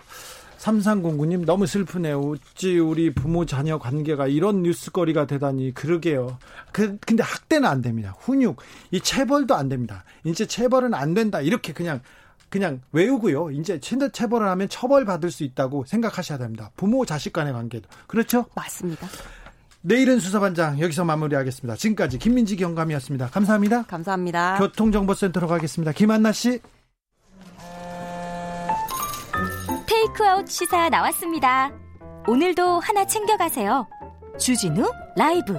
[0.59, 2.21] 3309님 너무 슬프네요.
[2.21, 6.39] 어찌 우리 부모 자녀 관계가 이런 뉴스거리가 되다니 그러게요.
[6.73, 8.15] 그 근데 학대는 안 됩니다.
[8.19, 8.57] 훈육
[8.91, 10.05] 이 체벌도 안 됩니다.
[10.25, 11.41] 이제 체벌은 안 된다.
[11.41, 12.01] 이렇게 그냥
[12.51, 13.53] 그냥 외우고요.
[13.53, 16.71] 이제 체벌을 하면 처벌받을 수 있다고 생각하셔야 됩니다.
[16.77, 17.89] 부모 자식 간의 관계도.
[18.07, 18.47] 그렇죠?
[18.55, 19.07] 맞습니다.
[19.83, 21.77] 내일은 수사반장 여기서 마무리하겠습니다.
[21.77, 23.29] 지금까지 김민지 경감이었습니다.
[23.29, 23.85] 감사합니다.
[23.85, 24.59] 감사합니다.
[24.59, 25.93] 교통정보센터로 가겠습니다.
[25.93, 26.61] 김한나 씨.
[29.87, 31.73] 테이크아웃 시사 나왔습니다.
[32.29, 33.87] 오늘도 하나 챙겨가세요.
[34.39, 35.55] 주진우 라이브.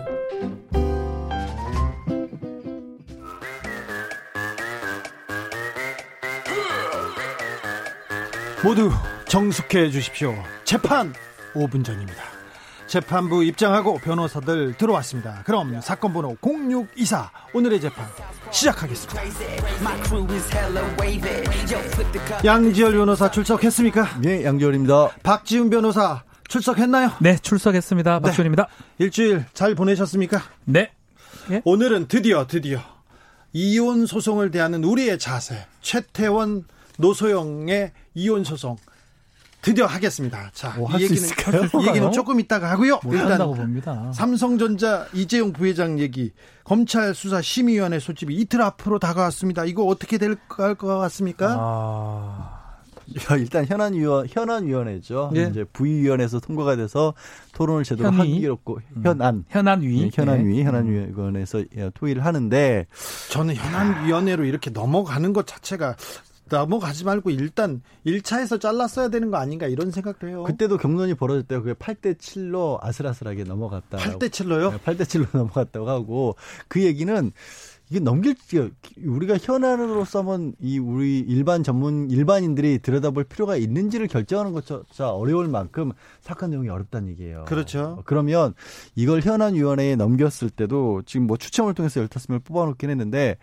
[8.63, 8.91] 모두
[9.27, 10.35] 정숙해 주십시오.
[10.63, 11.13] 재판
[11.55, 12.21] 5분 전입니다.
[12.85, 15.41] 재판부 입장하고 변호사들 들어왔습니다.
[15.45, 18.05] 그럼 사건 번호 0624 오늘의 재판
[18.51, 19.21] 시작하겠습니다.
[22.45, 24.19] 양지열 변호사 출석했습니까?
[24.21, 25.09] 네, 양지열입니다.
[25.23, 27.13] 박지훈 변호사 출석했나요?
[27.19, 28.19] 네, 출석했습니다.
[28.19, 28.21] 네.
[28.21, 28.67] 박지훈입니다.
[28.67, 29.05] 네.
[29.05, 30.43] 일주일 잘 보내셨습니까?
[30.65, 30.91] 네.
[31.49, 31.61] 예?
[31.63, 32.79] 오늘은 드디어 드디어
[33.53, 36.65] 이혼 소송을 대하는 우리의 자세 최태원
[37.01, 38.77] 노소영의 이혼 소송
[39.61, 40.49] 드디어 하겠습니다.
[40.53, 41.21] 자, 뭐 이 얘기는
[41.83, 42.99] 이 얘기는 조금 이따가 하고요.
[43.11, 44.11] 일단 봅니다.
[44.13, 46.31] 삼성전자 이재용 부회장 얘기
[46.63, 49.65] 검찰 수사 심의위원회 소집이 이틀 앞으로 다가왔습니다.
[49.65, 51.57] 이거 어떻게 될 것 같습니까?
[51.59, 52.57] 아...
[53.37, 55.31] 일단 현안 위원 현안 위원회죠.
[55.33, 55.47] 네.
[55.51, 57.13] 이제 부위원회에서 통과가 돼서
[57.53, 59.03] 토론을 제대로 하기 어렵고 음.
[59.03, 60.63] 현안 현안위 네, 현안위 네.
[60.63, 62.87] 현안위원회에서 토의를 하는데
[63.29, 65.97] 저는 현안위원회로 이렇게 넘어가는 것 자체가
[66.51, 70.43] 넘어가지 말고 일단 1차에서 잘랐어야 되는 거 아닌가 이런 생각도 해요.
[70.43, 71.63] 그때도 경론이 벌어졌대요.
[71.63, 73.97] 그게 8대 7로 아슬아슬하게 넘어갔다.
[73.97, 74.71] 8대 7로요?
[74.71, 76.35] 네, 8대 7로 넘어갔다고 하고
[76.67, 77.31] 그 얘기는
[77.89, 78.35] 이게 넘길
[79.05, 86.51] 우리가 현안으로서만 이 우리 일반 전문 일반인들이 들여다볼 필요가 있는지를 결정하는 것조차 어려울 만큼 사건
[86.51, 87.43] 내용이 어렵다는 얘기예요.
[87.49, 88.01] 그렇죠.
[88.05, 88.53] 그러면
[88.95, 93.35] 이걸 현안 위원회에 넘겼을 때도 지금 뭐 추첨을 통해서 15명을 뽑아놓긴 했는데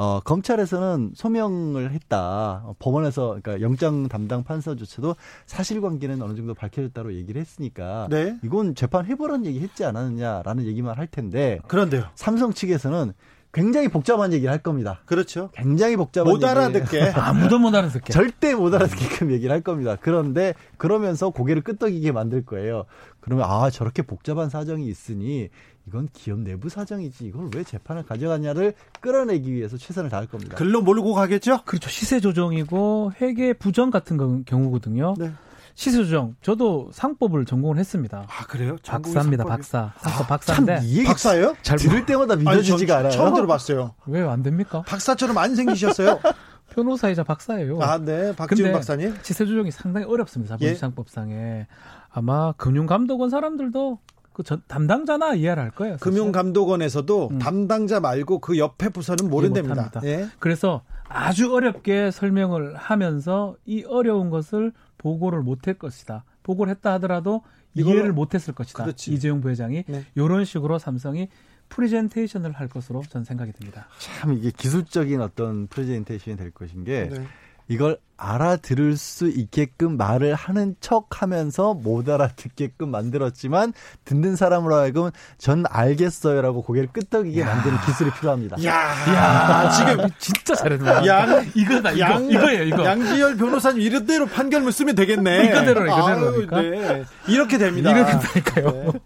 [0.00, 2.62] 어, 검찰에서는 소명을 했다.
[2.64, 8.38] 어, 법원에서 그러니까 영장 담당 판사조차도 사실관계는 어느 정도 밝혀졌다고 얘기를 했으니까 네.
[8.42, 12.04] 이건 재판 해보라는 얘기 했지 않았느냐라는 얘기만 할 텐데 그런데요.
[12.14, 13.12] 삼성 측에서는
[13.52, 15.00] 굉장히 복잡한 얘기를 할 겁니다.
[15.06, 15.50] 그렇죠.
[15.52, 18.12] 굉장히 복잡한 못 알아듣게 아무도 못 알아듣게.
[18.12, 19.96] 절대 못 알아듣게끔 얘기를 할 겁니다.
[20.00, 22.84] 그런데 그러면서 고개를 끄덕이게 만들 거예요.
[23.20, 25.50] 그러면 아 저렇게 복잡한 사정이 있으니
[25.86, 30.56] 이건 기업 내부 사정이지 이걸 왜 재판을 가져갔냐를 끌어내기 위해서 최선을 다할 겁니다.
[30.56, 31.62] 글로 몰고 가겠죠?
[31.64, 31.88] 그렇죠.
[31.90, 35.14] 시세 조정이고 회계 부정 같은 거- 경우거든요.
[35.18, 35.32] 네.
[35.74, 36.34] 시세 조정.
[36.42, 38.26] 저도 상법을 전공을 했습니다.
[38.28, 38.76] 아 그래요?
[38.86, 39.44] 박사입니다.
[39.44, 39.92] 상법이- 박사.
[39.98, 40.26] 상법 참
[40.66, 41.56] 박사인데 이 얘기 박사예요?
[41.62, 43.10] 잘 들을 때마다 믿어지지가 않아요.
[43.12, 43.94] 처음 들어봤어요.
[44.06, 44.82] 왜 안 됩니까?
[44.86, 46.20] 박사처럼 안 생기셨어요?
[46.74, 47.80] 변호사이자 박사예요.
[47.82, 48.32] 아, 네.
[48.36, 49.16] 박지훈 박사님.
[49.22, 50.54] 시세 조정이 상당히 어렵습니다.
[50.60, 50.66] 예.
[50.66, 51.66] 자본시장법상에
[52.10, 53.98] 아마 금융감독원 사람들도
[54.40, 55.98] 그 전- 담당자나 이해를 할 거예요.
[55.98, 56.04] 사실.
[56.12, 57.38] 금융감독원에서도 음.
[57.38, 60.00] 담당자 말고 그 옆에 부서는 모른답니다.
[60.04, 60.28] 예.
[60.38, 66.24] 그래서 아주 어렵게 설명을 하면서 이 어려운 것을 보고를 못할 것이다.
[66.42, 67.42] 보고를 했다 하더라도
[67.74, 68.84] 이해를 못했을 것이다.
[68.84, 69.12] 그렇지.
[69.12, 70.04] 이재용 부회장이 네.
[70.14, 71.28] 이런 식으로 삼성이
[71.68, 73.86] 프리젠테이션을 할 것으로 저는 생각이 듭니다.
[73.98, 77.26] 참 이게 기술적인 어떤 프레젠테이션이 될 것인 게 네.
[77.70, 83.72] 이걸 알아들을 수 있게끔 말을 하는 척 하면서 못 알아듣게끔 만들었지만
[84.04, 88.62] 듣는 사람으로 하여금 전 알겠어요라고 고개를 끄덕이게 만드는 기술이 필요합니다.
[88.64, 91.06] 야, 지금 진짜 잘했네.
[91.06, 92.84] 양 이거다 이거 양, 이거예요 이거.
[92.84, 95.46] 양지열 변호사님 이대로 판결문 쓰면 되겠네.
[95.46, 96.60] 이거대로, 이거대로 그러니까.
[96.60, 97.04] 네.
[97.28, 97.90] 이렇게 됩니다.
[97.90, 98.92] 이렇게 된다니까요.
[98.92, 99.00] 네.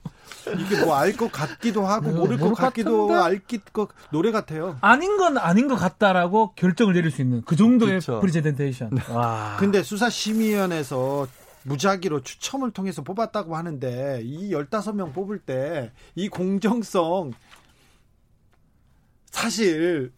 [0.52, 3.22] 이게 뭐 알 것 같기도 하고 네, 모를 것 같기도 같은데?
[3.24, 4.76] 알기 것 노래 같아요.
[4.80, 8.20] 아닌 건 아닌 것 같다라고 결정을 내릴 수 있는 그 정도의 그렇죠.
[8.20, 8.90] 프리젠테이션.
[9.10, 9.56] 와.
[9.58, 11.26] 근데 수사심의위원회에서
[11.64, 17.32] 무작위로 추첨을 통해서 뽑았다고 하는데 이 15명 뽑을 때 이 공정성
[19.30, 20.12] 사실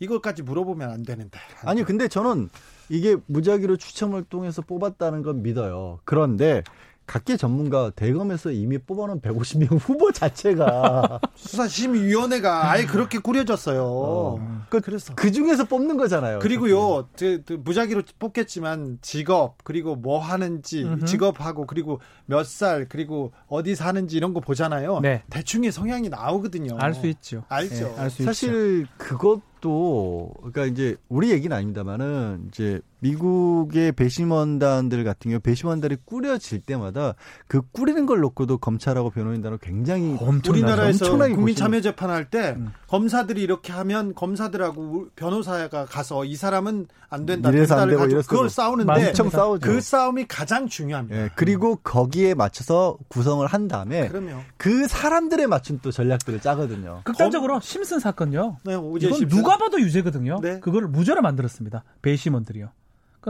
[0.00, 1.38] 이것까지 물어보면 안 되는데.
[1.64, 2.48] 아니 근데 저는
[2.88, 6.00] 이게 무작위로 추첨을 통해서 뽑았다는 건 믿어요.
[6.04, 6.62] 그런데
[7.08, 13.82] 각계 전문가 대검에서 이미 뽑아놓은 150명 후보 자체가 수사심의위원회가 아예 그렇게 꾸려졌어요.
[13.82, 14.64] 어.
[14.68, 16.38] 그, 그래서 그 중에서 뽑는 거잖아요.
[16.40, 21.06] 그리고요, 저, 저 무작위로 뽑겠지만 직업 그리고 뭐 하는지 음흠.
[21.06, 25.00] 직업하고 그리고 몇 살 그리고 어디 사는지 이런 거 보잖아요.
[25.00, 25.22] 네.
[25.30, 26.76] 대충의 성향이 나오거든요.
[26.78, 27.44] 알 수 있죠.
[27.48, 27.92] 알죠.
[27.96, 28.24] 예, 알수 있죠.
[28.24, 37.14] 사실 그것도 그러니까 이제 우리 얘기는 아닙니다만은 이제 미국의 배심원단들 같은 경우 배심원단이 꾸려질 때마다
[37.46, 40.50] 그 꾸리는 걸 놓고도 검찰하고 변호인단은 굉장히 엄청나죠.
[40.50, 42.72] 우리나라에서 엄청나게 국민 참여 재판할 때 음.
[42.88, 47.50] 검사들이 이렇게 하면 검사들하고 변호사가 가서 이 사람은 안 된다.
[47.50, 48.50] 이래서 안 된다를 되고 가지고 이래서 그걸.
[48.50, 49.66] 싸우는데 엄청 싸우죠.
[49.66, 51.16] 그 싸움이 가장 중요합니다.
[51.16, 57.02] 예, 그리고 거기에 맞춰서 구성을 한 다음에 그러면 그 사람들에 맞춘 또 전략들을 짜거든요.
[57.04, 58.58] 극단적으로 심슨 사건요.
[58.64, 59.28] 네, 이건 심슨.
[59.28, 60.40] 누가 봐도 유죄거든요.
[60.42, 60.60] 네.
[60.60, 61.84] 그걸 무죄로 만들었습니다.
[62.02, 62.70] 배심원들이요.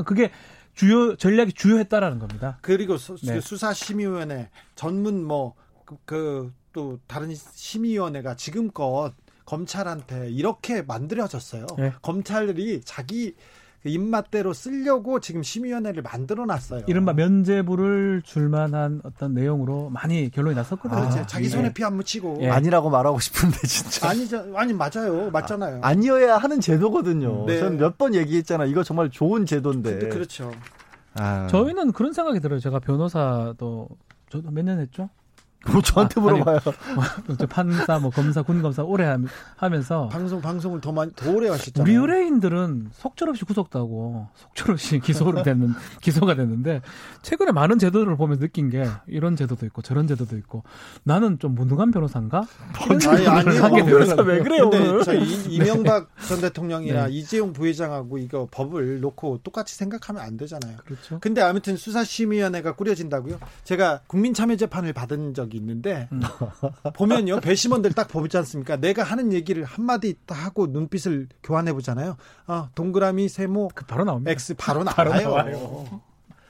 [0.03, 0.31] 그러니까 그게
[0.75, 2.59] 주요 전략이 주요했다라는 겁니다.
[2.63, 3.41] 그리고 수, 네.
[3.41, 5.55] 수사심의위원회 전문 뭐
[6.05, 9.13] 그 또 다른 심의위원회가 지금껏
[9.47, 11.67] 검찰한테 이렇게 만들어졌어요.
[11.79, 11.93] 네.
[12.03, 13.37] 검찰이 자기 그
[13.89, 16.83] 입맛대로 쓰려고 지금 심의위원회를 만들어 놨어요.
[16.87, 21.01] 이른바 면제부를 줄만한 어떤 내용으로 많이 결론이 났었거든요.
[21.01, 21.49] 아, 자기 예.
[21.49, 22.51] 손에 피 안 묻히고 예.
[22.51, 24.45] 아니라고 말하고 싶은데 진짜 아니죠.
[24.55, 25.31] 아니 맞아요.
[25.31, 25.81] 맞잖아요.
[25.83, 27.47] 아 니어야 하는 제도거든요.
[27.47, 27.59] 네.
[27.59, 28.65] 저는 몇 번 얘기했잖아.
[28.67, 30.09] 이거 정말 좋은 제도인데.
[30.11, 30.53] 그렇죠.
[31.15, 32.61] 아, 저희는 그런 생각이 들어요.
[32.61, 33.89] 제가 변호사도
[34.31, 35.09] 저도 몇 년 했죠.
[35.67, 36.61] 뭐 저한테 아, 물어봐요.
[37.37, 41.49] 저 판사, 뭐 검사, 군 검사 오래 함- 하면서 방송 방송을 더 많이 더 오래
[41.51, 41.83] 하셨잖아요.
[41.83, 46.81] 우리 의뢰인들은 속절없이 구속되고 속절없이 기소를 됐는 기소가 됐는데
[47.23, 50.63] 최근에 많은 제도를 보면서 느낀 게 이런 제도도 있고 저런 제도도 있고
[51.03, 52.47] 나는 좀 무능한 변호사인가?
[52.89, 53.63] 아니, 생각을 아니요.
[53.65, 54.23] 하게 변호사.
[54.23, 55.03] 왜 그래요, 근데 오늘?
[55.05, 57.13] 저 이, 이명박 전 대통령이나 네.
[57.15, 60.77] 이재용 부회장하고 이거 법을 놓고 똑같이 생각하면 안 되잖아요.
[60.85, 61.19] 그렇죠.
[61.21, 63.39] 근데 아무튼 수사심의위원회가 꾸려진다고요?
[63.65, 66.21] 제가 국민참여재판을 받은 적이 있는데 음.
[66.95, 68.77] 보면요 배심원들 딱 보지 않습니까?
[68.77, 72.17] 내가 하는 얘기를 한 마디 딱 하고 눈빛을 교환해 보잖아요.
[72.47, 74.31] 아 동그라미 세모 그 바로 나옵니다.
[74.31, 76.01] X 바로 나와요.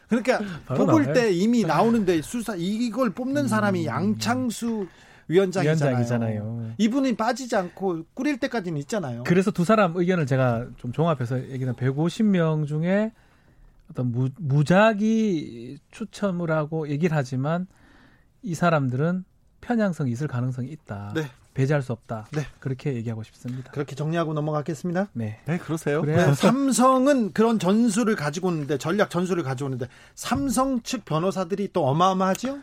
[0.08, 1.14] 그러니까 바로 뽑을 나와요.
[1.14, 4.86] 때 이미 나오는데 수사 이걸 뽑는 사람이 양창수
[5.28, 5.96] 위원장이잖아요.
[5.96, 6.72] 위원장이잖아요.
[6.78, 9.24] 이분이 빠지지 않고 꾸릴 때까지는 있잖아요.
[9.24, 13.12] 그래서 두 사람 의견을 제가 좀 종합해서 얘기는 150명 중에
[13.90, 17.66] 어떤 무, 무작위 추첨을 하고 얘기를 하지만
[18.42, 19.24] 이 사람들은
[19.60, 21.12] 편향성이 있을 가능성이 있다.
[21.14, 21.22] 네.
[21.54, 22.26] 배제할 수 없다.
[22.32, 22.42] 네.
[22.60, 23.72] 그렇게 얘기하고 싶습니다.
[23.72, 25.08] 그렇게 정리하고 넘어가겠습니다.
[25.12, 25.40] 네.
[25.44, 26.02] 네, 그러세요.
[26.02, 32.60] 네, 삼성은 그런 전술을 가지고 오는데 전략 전술을 가지고 오는데 삼성 측 변호사들이 또 어마어마하죠?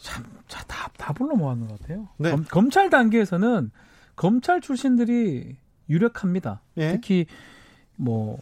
[0.00, 0.22] 자,
[0.68, 2.08] 다, 다 불러 모았는 것 같아요.
[2.18, 2.30] 네.
[2.30, 3.72] 검, 검찰 단계에서는
[4.14, 5.56] 검찰 출신들이
[5.88, 6.62] 유력합니다.
[6.76, 6.92] 예.
[6.92, 7.26] 특히
[7.96, 8.38] 뭐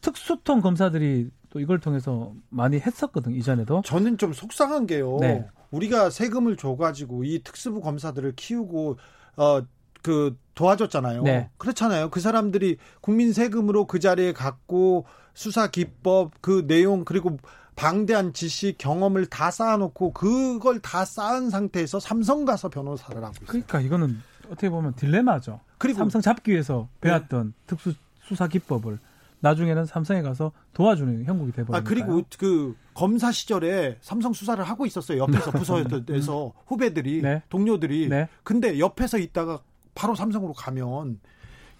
[0.00, 3.82] 특수통 검사들이 또 이걸 통해서 많이 했었거든 이전에도.
[3.84, 5.18] 저는 좀 속상한 게요.
[5.20, 5.46] 네.
[5.72, 8.98] 우리가 세금을 줘가지고 이 특수부 검사들을 키우고
[9.36, 9.62] 어
[10.02, 11.22] 그 도와줬잖아요.
[11.22, 11.48] 네.
[11.56, 12.10] 그렇잖아요.
[12.10, 17.38] 그 사람들이 국민 세금으로 그 자리에 갔고 수사 기법 그 내용 그리고
[17.74, 23.46] 방대한 지식 경험을 다 쌓아놓고 그걸 다 쌓은 상태에서 삼성 가서 변호사를 하고 있어요.
[23.46, 25.60] 그러니까 이거는 어떻게 보면 딜레마죠.
[25.78, 27.52] 그리고 삼성 잡기 위해서 배웠던 네.
[27.66, 27.94] 특수
[28.24, 28.98] 수사 기법을
[29.42, 31.78] 나중에는 삼성에 가서 도와주는 형국이 돼버립니다.
[31.78, 35.18] 아 그리고 그 검사 시절에 삼성 수사를 하고 있었어요.
[35.18, 37.42] 옆에서 부서에서 후배들이 네.
[37.48, 38.08] 동료들이.
[38.08, 38.28] 네.
[38.44, 39.60] 근데 옆에서 있다가
[39.94, 41.18] 바로 삼성으로 가면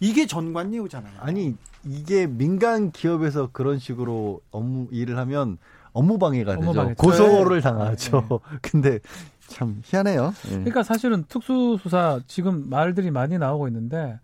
[0.00, 1.20] 이게 전관예우잖아요.
[1.20, 1.54] 아니
[1.84, 5.58] 이게 민간 기업에서 그런 식으로 업무 일을 하면
[5.92, 6.72] 업무 방해가 되죠.
[6.72, 6.94] 방해.
[6.94, 7.62] 고소를 네.
[7.62, 8.26] 당하죠.
[8.28, 8.38] 네.
[8.60, 8.98] 근데
[9.46, 10.34] 참 희한해요.
[10.44, 10.50] 네.
[10.50, 14.18] 그러니까 사실은 특수수사 지금 말들이 많이 나오고 있는데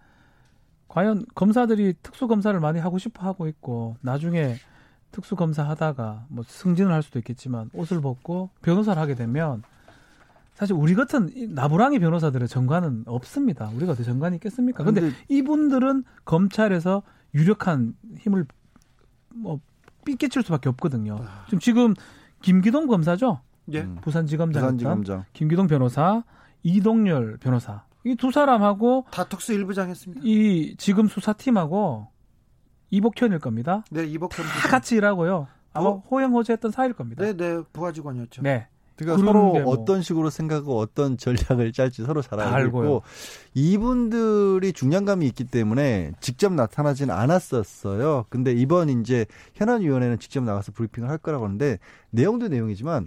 [0.89, 4.57] 과연 검사들이 특수 검사를 많이 하고 싶어 하고 있고 나중에
[5.11, 9.63] 특수 검사 하다가 뭐 승진을 할 수도 있겠지만 옷을 벗고 변호사를 하게 되면
[10.55, 13.69] 사실 우리 같은 나부랑이 변호사들의 정관은 없습니다.
[13.69, 14.83] 우리가 어떻게 정관이 있겠습니까?
[14.83, 17.03] 근데, 근데 이분들은 검찰에서
[17.35, 18.45] 유력한 힘을
[19.35, 19.61] 뭐
[20.05, 21.17] 삐끼칠 수밖에 없거든요.
[21.21, 21.45] 아.
[21.47, 21.95] 지금 지금
[22.43, 23.41] 김기동 검사죠?
[23.73, 23.87] 예.
[24.01, 25.25] 부산지검장, 부산지검장.
[25.33, 26.25] 김기동 변호사,
[26.63, 27.85] 이동열 변호사.
[28.05, 30.23] 이 두 사람하고 다 특수 일부장 했습니다.
[30.25, 32.09] 이 지금 수사팀하고
[32.91, 33.85] 이복현일 겁니다.
[33.91, 35.47] 네, 이복현 다 같이 일하고요.
[35.75, 37.23] 아마 호영호재했던 사이일 겁니다.
[37.25, 38.43] 네, 네, 부하 직원이었죠.
[38.43, 38.69] 네.
[38.97, 39.63] 그러니까 서로 뭐.
[39.67, 43.03] 어떤 식으로 생각하고 어떤 전략을 짤지 서로 잘 알고 있고
[43.55, 48.25] 이분들이 중량감이 있기 때문에 직접 나타나지는 않았었어요.
[48.29, 51.79] 근데 이번 이제 현안위원회는 직접 나가서 브리핑을 할 거라고 하는데
[52.11, 53.07] 내용도 내용이지만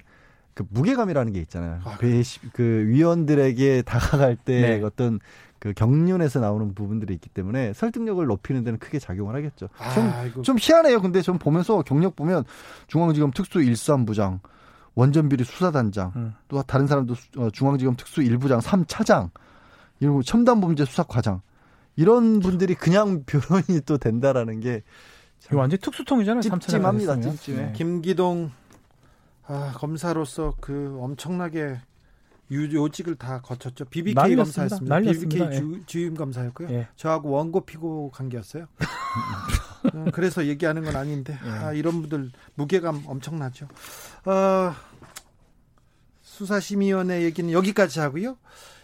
[0.53, 1.79] 그 무게감이라는 게 있잖아요.
[1.83, 4.83] 아, 배시, 그 위원들에게 다가갈 때 네.
[4.83, 5.19] 어떤
[5.59, 9.69] 그 경륜에서 나오는 부분들이 있기 때문에 설득력을 높이는 데는 크게 작용을 하겠죠.
[9.93, 11.01] 좀, 아, 좀 희한해요.
[11.01, 12.45] 근데 좀 보면서 경력 보면
[12.87, 14.39] 중앙지검 특수 일수부장
[14.95, 16.33] 원전비리 수사단장, 음.
[16.47, 19.29] 또 다른 사람도 어, 중앙지검 특수 1부장 3차장,
[20.01, 21.41] 이런 첨단범죄 수사과장
[21.95, 26.41] 이런 분들이 그냥 변호인이 또 된다라는 게참 완전 특수통이잖아요.
[26.41, 27.21] 찜찜합니다.
[27.21, 27.61] 찜찜해.
[27.61, 27.73] 네.
[27.73, 28.51] 김기동
[29.47, 31.79] 아, 검사로서 그 엄청나게
[32.51, 33.85] 요직을 다 거쳤죠.
[33.85, 34.43] BBK 날렸습니다.
[34.43, 34.95] 검사였습니다.
[34.95, 35.45] 날렸습니다.
[35.49, 35.85] BBK 주, 예.
[35.85, 36.69] 주 임 검사였고요.
[36.71, 36.87] 예.
[36.97, 38.65] 저하고 원고 피고 관계였어요.
[39.93, 41.49] 어, 그래서 얘기하는 건 아닌데 예.
[41.49, 43.67] 아, 이런 분들 무게감 엄청나죠.
[44.25, 44.73] 어,
[46.21, 48.37] 수사심의위원회 얘기는 여기까지 하고요.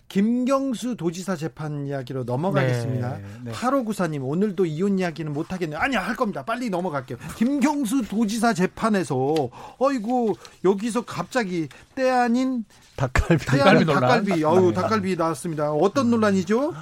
[0.07, 3.17] 김경수 도지사 재판 이야기로 넘어가겠습니다.
[3.17, 3.51] 네, 네.
[3.51, 5.79] 8594님, 오늘도 이혼 이야기는 못하겠네요.
[5.79, 6.43] 아니야, 할 겁니다.
[6.43, 7.17] 빨리 넘어갈게요.
[7.35, 12.63] 김경수 도지사 재판에서, 어이구, 여기서 갑자기 때 아닌
[12.95, 13.45] 닭갈비.
[13.45, 14.01] 닭갈비 논란.
[14.01, 14.43] 닭갈비.
[14.43, 14.73] 어유 네.
[14.73, 15.71] 닭갈비 나왔습니다.
[15.73, 16.73] 어떤 논란이죠?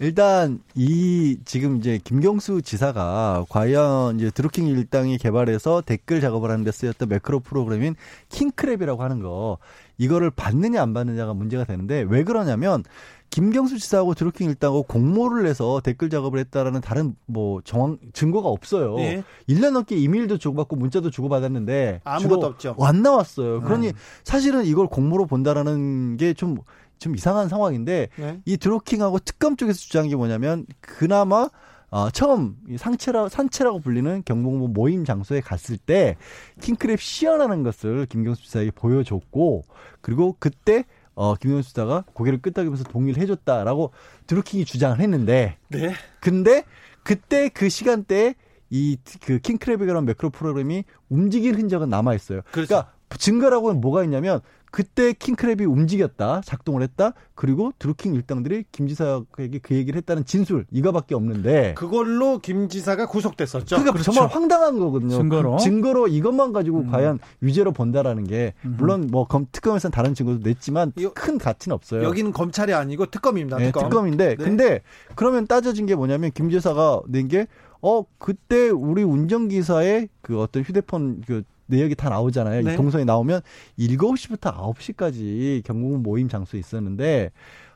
[0.00, 7.08] 일단 이 지금 이제 김경수 지사가 과연 이제 드루킹 일당이 개발해서 댓글 작업을 하는데 쓰였던
[7.08, 7.94] 매크로 프로그램인
[8.28, 9.58] 킹크랩이라고 하는 거
[9.98, 12.82] 이거를 받느냐 안 받느냐가 문제가 되는데 왜 그러냐면
[13.30, 18.94] 김경수 지사하고 드루킹 일당하고 공모를 해서 댓글 작업을 했다라는 다른 뭐 정황 증거가 없어요.
[18.96, 19.24] 네.
[19.48, 22.76] 1년 넘게 이메일도 주고받고 문자도 주고받았는데 아무것도 없죠.
[22.78, 23.62] 안 나왔어요.
[23.62, 23.92] 그러니 음.
[24.22, 28.40] 사실은 이걸 공모로 본다라는 게좀좀 이상한 상황인데 네.
[28.44, 31.48] 이 드루킹하고 특검 쪽에서 주장한 게 뭐냐면 그나마
[31.94, 36.16] 어, 처음 상체라 산채라고 불리는 경복무 모임 장소에 갔을 때
[36.58, 39.62] 킹크랩 시연하는 것을 김경수 지사에게 보여줬고
[40.00, 43.92] 그리고 그때 어, 김경수 지사가 고개를 끄덕이면서 동의를 해줬다라고
[44.26, 45.94] 드루킹이 주장을 했는데 네.
[46.18, 46.64] 근데
[47.04, 48.34] 그때 그 시간대에
[48.70, 52.40] 이그 킹크랩이라는 매크로 프로그램이 움직일 흔적은 남아 있어요.
[52.50, 52.66] 그렇죠.
[52.66, 54.40] 그러니까 증거라고는 뭐가 있냐면
[54.74, 57.12] 그때 킹크랩이 움직였다, 작동을 했다.
[57.36, 63.66] 그리고 드루킹 일당들이 김 지사에게 그 얘기를 했다는 진술 이거밖에 없는데 그걸로 김 지사가 구속됐었죠.
[63.76, 64.10] 그러니까 그렇죠.
[64.10, 65.10] 정말 황당한 거거든요.
[65.14, 66.90] 증거로 그 증거로 이것만 가지고 음.
[66.90, 68.74] 과연 유죄로 본다라는 게 음.
[68.76, 72.02] 물론 뭐 검, 특검에서는 다른 증거도 냈지만 큰 가치는 없어요.
[72.02, 73.58] 여기는 검찰이 아니고 특검입니다.
[73.58, 74.08] 네, 특검.
[74.08, 74.34] 인데 네.
[74.34, 74.80] 근데
[75.14, 77.46] 그러면 따져진 게 뭐냐면 김 지사가 낸 게
[77.86, 82.62] 어, 그때 우리 운전기사의 그 어떤 휴대폰 그 내역이 다 나오잖아요.
[82.62, 82.72] 네.
[82.74, 83.40] 이 동선이 나오면
[83.78, 87.30] 7시부터 9시까지 경공 모임 장소에 있었는데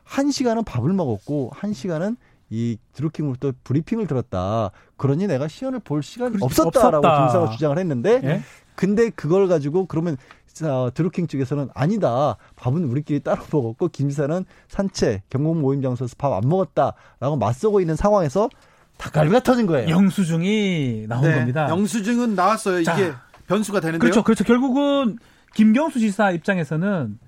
[0.07, 2.17] 1시간은 밥을 먹었고 1시간은
[2.51, 4.71] 이 드루킹으로부터 브리핑을 들었다.
[4.97, 7.19] 그러니 내가 시연을 볼 시간이 없었다라고 없었다.
[7.27, 8.43] 김사가 주장을 했는데 예?
[8.75, 10.17] 근데 그걸 가지고 그러면
[10.65, 12.37] 어, 드루킹 측에서는 아니다.
[12.57, 18.49] 밥은 우리끼리 따로 먹었고 김지사는 산채 경공 모임 장소에서 밥 안 먹었다라고 맞서고 있는 상황에서
[18.97, 19.89] 닭갈비가 터진 거예요.
[19.91, 21.69] 영수증이 나온 네, 겁니다.
[21.69, 22.83] 영수증은 나왔어요.
[22.83, 23.13] 자, 이게
[23.49, 23.99] 변수가 되는데요.
[23.99, 24.23] 그렇죠.
[24.23, 24.45] 그렇죠.
[24.45, 25.19] 결국은
[25.55, 27.19] 김경수 지사 입장에서는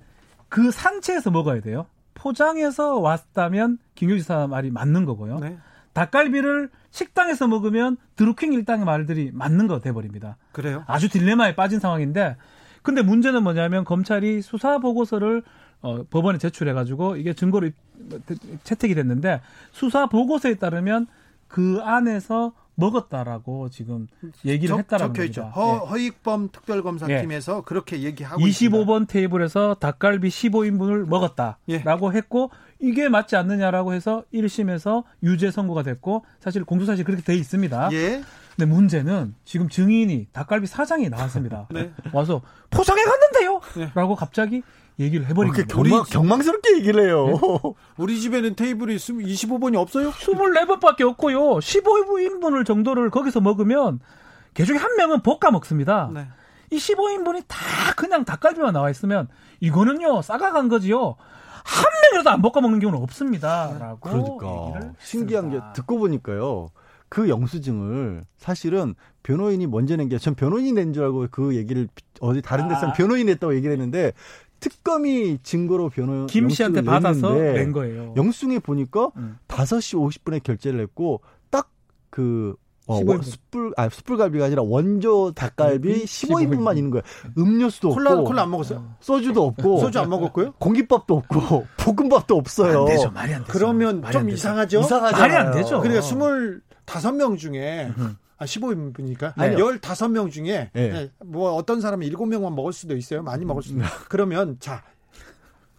[0.47, 1.85] 그 상체에서 먹어야 돼요.
[2.13, 5.39] 포장해서 왔다면 김경수 지사 말이 맞는 거고요.
[5.39, 5.57] 네.
[5.93, 10.37] 닭갈비를 식당에서 먹으면 드루킹 일당의 말들이 맞는 거 돼버립니다.
[10.53, 10.83] 그래요?
[10.87, 12.37] 아주 딜레마에 빠진 상황인데,
[12.81, 15.43] 근데 문제는 뭐냐면 검찰이 수사 보고서를
[15.81, 17.71] 어, 법원에 제출해가지고 이게 증거로
[18.63, 19.41] 채택이 됐는데
[19.71, 21.07] 수사 보고서에 따르면
[21.47, 24.07] 그 안에서 먹었다라고 지금
[24.45, 25.43] 얘기를 적, 했다라는 적혀 있죠.
[25.55, 25.87] 허, 예.
[25.87, 27.61] 허익범 특별검사팀에서 예.
[27.65, 29.05] 그렇게 얘기하고 25번 있습니다.
[29.05, 32.17] 테이블에서 닭갈비 15인분을 먹었다라고 예.
[32.17, 37.89] 했고 이게 맞지 않느냐라고 해서 1심에서 유죄 선고가 됐고 사실 공소사실 그렇게 돼 있습니다.
[37.93, 38.21] 예.
[38.55, 41.67] 근데 문제는 지금 증인이 닭갈비 사장이 나왔습니다.
[41.73, 41.91] 네.
[42.13, 43.50] 와서 포장해 갔는데요.
[43.75, 43.91] 네.
[43.93, 44.61] 라고 갑자기
[44.99, 45.65] 얘기를 해버린 거예요.
[45.67, 47.27] 경망, 경망스럽게 얘기를 해요.
[47.27, 47.73] 네?
[47.97, 50.11] 우리 집에는 테이블이 25번이 없어요?
[50.11, 51.39] 24번밖에 없고요.
[51.59, 53.99] 15인분을 정도를 거기서 먹으면
[54.53, 56.09] 개중에 한 명은 볶아 먹습니다.
[56.13, 56.27] 네.
[56.71, 57.57] 이 15인분이 다
[57.95, 59.27] 그냥 닭갈비만 나와 있으면
[59.59, 61.15] 이거는요 싸가간 거지요.
[61.63, 63.77] 한 명이라도 안 볶아 먹는 경우는 없습니다.
[63.79, 66.69] 라고 그러니까 신기한 게 듣고 보니까요.
[67.11, 71.89] 그 영수증을 사실은 변호인이 먼저 낸 게 전 변호인이 낸 줄 알고 그 얘기를
[72.21, 72.93] 어디 다른 데서 아.
[72.93, 74.13] 변호인이 냈다고 얘기를 했는데
[74.61, 78.13] 특검이 증거로 변호 김 씨한테 받아서 낸 거예요.
[78.15, 79.37] 영수증에 보니까 음.
[79.49, 82.55] 5시 50분에 결제를 했고 딱그
[82.87, 87.03] 어, 숯불 아 숯불갈비가 아니라 원조 닭갈비 15인분만 있는 거예요.
[87.37, 88.95] 음료수도 콜라, 없고 콜라 안 먹었어요?
[89.01, 90.53] 소주도 없고 소주 안 먹었고요?
[90.59, 92.81] 공깃밥도 없고 볶음밥도 없어요.
[92.81, 93.11] 안 되죠.
[93.11, 93.51] 말이 안 되죠.
[93.51, 94.79] 그러면 좀 이상하죠?
[94.79, 95.17] 이상하죠.
[95.17, 95.79] 말이 안 되죠.
[95.81, 96.01] 그러니까
[96.91, 97.91] 25명 중에
[98.37, 99.55] 아, 15인분이니까 네.
[99.55, 100.89] 15명 중에 네.
[100.89, 101.11] 네.
[101.23, 103.21] 뭐 어떤 사람은 7명만 먹을 수도 있어요.
[103.21, 103.79] 많이 먹을 수도.
[103.79, 103.89] 있어요.
[104.09, 104.83] 그러면 자.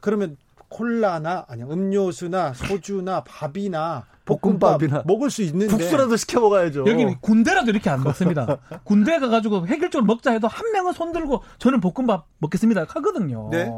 [0.01, 0.37] 그러면
[0.73, 6.85] 콜라나 아니 음료수나 소주나 밥이나 볶음밥이나 먹을 수 있는데 국수라도 시켜 먹어야죠.
[6.87, 8.59] 여기 군대라도 이렇게 안 먹습니다.
[8.85, 13.49] 군대 가가지고 해결적으로 먹자 해도 한 명은 손 들고 저는 볶음밥 먹겠습니다 하거든요.
[13.51, 13.71] 네?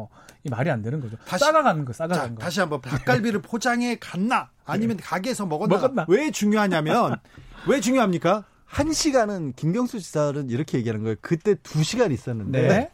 [0.44, 1.16] 이 말이 안 되는 거죠.
[1.26, 2.42] 다시, 싸가가는 거, 싸가가는 거.
[2.42, 5.02] 다시 한번 닭갈비를 포장해 갔나 아니면 네.
[5.02, 5.74] 가게에서 먹었나?
[5.74, 6.06] 먹었나?
[6.08, 7.16] 왜 중요하냐면
[7.66, 8.44] 왜 중요합니까?
[8.66, 11.16] 한 시간은 김경수 지사는 이렇게 얘기하는 거예요.
[11.22, 12.90] 그때 두 시간 있었는데 네?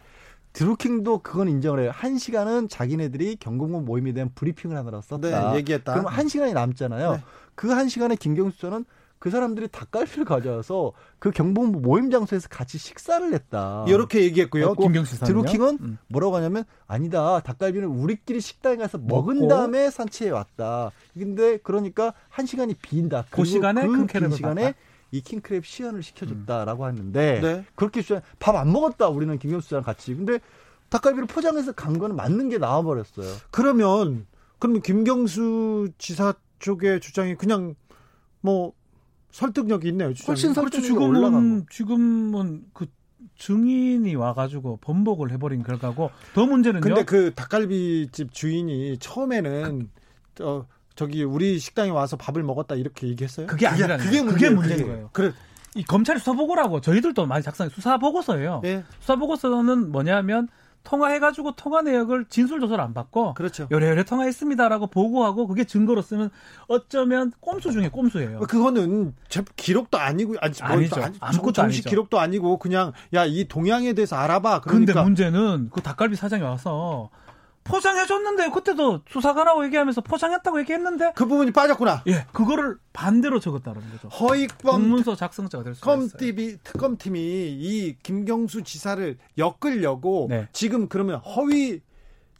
[0.52, 1.90] 드루킹도 그건 인정을 해요.
[1.94, 5.52] 한 시간은 자기네들이 경공모 모임에 대한 브리핑을 하느라 썼다.
[5.52, 5.92] 네, 얘기했다.
[5.94, 7.12] 그럼 한 시간이 남잖아요.
[7.12, 7.22] 네.
[7.54, 8.84] 그한 시간에 김경수 지사는
[9.20, 13.84] 그 사람들이 닭갈비를 가져와서 그 경복부 모임 장소에서 같이 식사를 했다.
[13.86, 14.74] 이렇게 얘기했고요.
[14.74, 15.98] 김경수 드루킹은 음.
[16.08, 17.40] 뭐라고 하냐면 아니다.
[17.40, 20.90] 닭갈비는 우리끼리 식당에 가서 먹은 다음에 산치에 왔다.
[21.12, 23.26] 근데 그러니까 한 시간이 빈다.
[23.30, 24.78] 그 시간에 그 시간에 봤다.
[25.12, 27.64] 이 킹크랩 시연을 시켜줬다라고 하는데 네.
[27.74, 28.02] 그렇게
[28.38, 30.38] 밥 안 먹었다 우리는 김경수 씨랑 같이 근데
[30.90, 33.26] 닭갈비를 포장해서 간 거는 맞는 게 나와버렸어요.
[33.50, 34.26] 그러면
[34.58, 37.74] 그러면 김경수 지사 쪽의 주장이 그냥
[38.40, 38.72] 뭐
[39.30, 40.12] 설득력이 있네요.
[40.12, 40.26] 주장이.
[40.26, 42.86] 훨씬 설득력이 지금은 지금은 그
[43.38, 46.80] 증인이 와가지고 번복을 해버린 결과고 더 문제는요.
[46.82, 49.88] 근데 그 닭갈비집 주인이 처음에는
[50.40, 53.46] 어, 저기 우리 식당에 와서 밥을 먹었다 이렇게 얘기했어요?
[53.46, 55.10] 그게 아니라 그게, 문제, 그게 문제인 거예요.
[55.12, 55.32] 그래.
[55.76, 58.60] 이 검찰이 수사 보고라고 저희들도 많이 작성해 수사 보고서예요.
[58.62, 58.82] 네.
[58.98, 60.48] 수사 보고서는 뭐냐면
[60.82, 63.68] 통화해가지고 통화 내역을 진술 조사를 안 받고 그렇죠.
[63.70, 66.30] 요래요래 통화했습니다라고 보고하고 그게 증거로 쓰면
[66.68, 68.40] 어쩌면 꼼수 중에 꼼수예요.
[68.40, 69.14] 그거는
[69.56, 71.02] 기록도 아니고 아니, 뭐 아니죠.
[71.02, 71.90] 아니, 아무것도 정식 아니죠.
[71.90, 74.62] 기록도 아니고 그냥 야 이 동향에 대해서 알아봐.
[74.62, 74.92] 그러니까.
[74.94, 77.10] 근데 문제는 그 닭갈비 사장이 와서
[77.70, 82.02] 포장해줬는데 그때도 수사관하고 얘기하면서 포장했다고 얘기했는데 그 부분이 빠졌구나.
[82.06, 84.08] 예, 그거를 반대로 적었다는 거죠.
[84.08, 86.58] 허익범 문서 작성자가 될 수가 있어요.
[86.64, 90.48] 특검팀이 이 김경수 지사를 엮으려고 네.
[90.52, 91.80] 지금 그러면 허위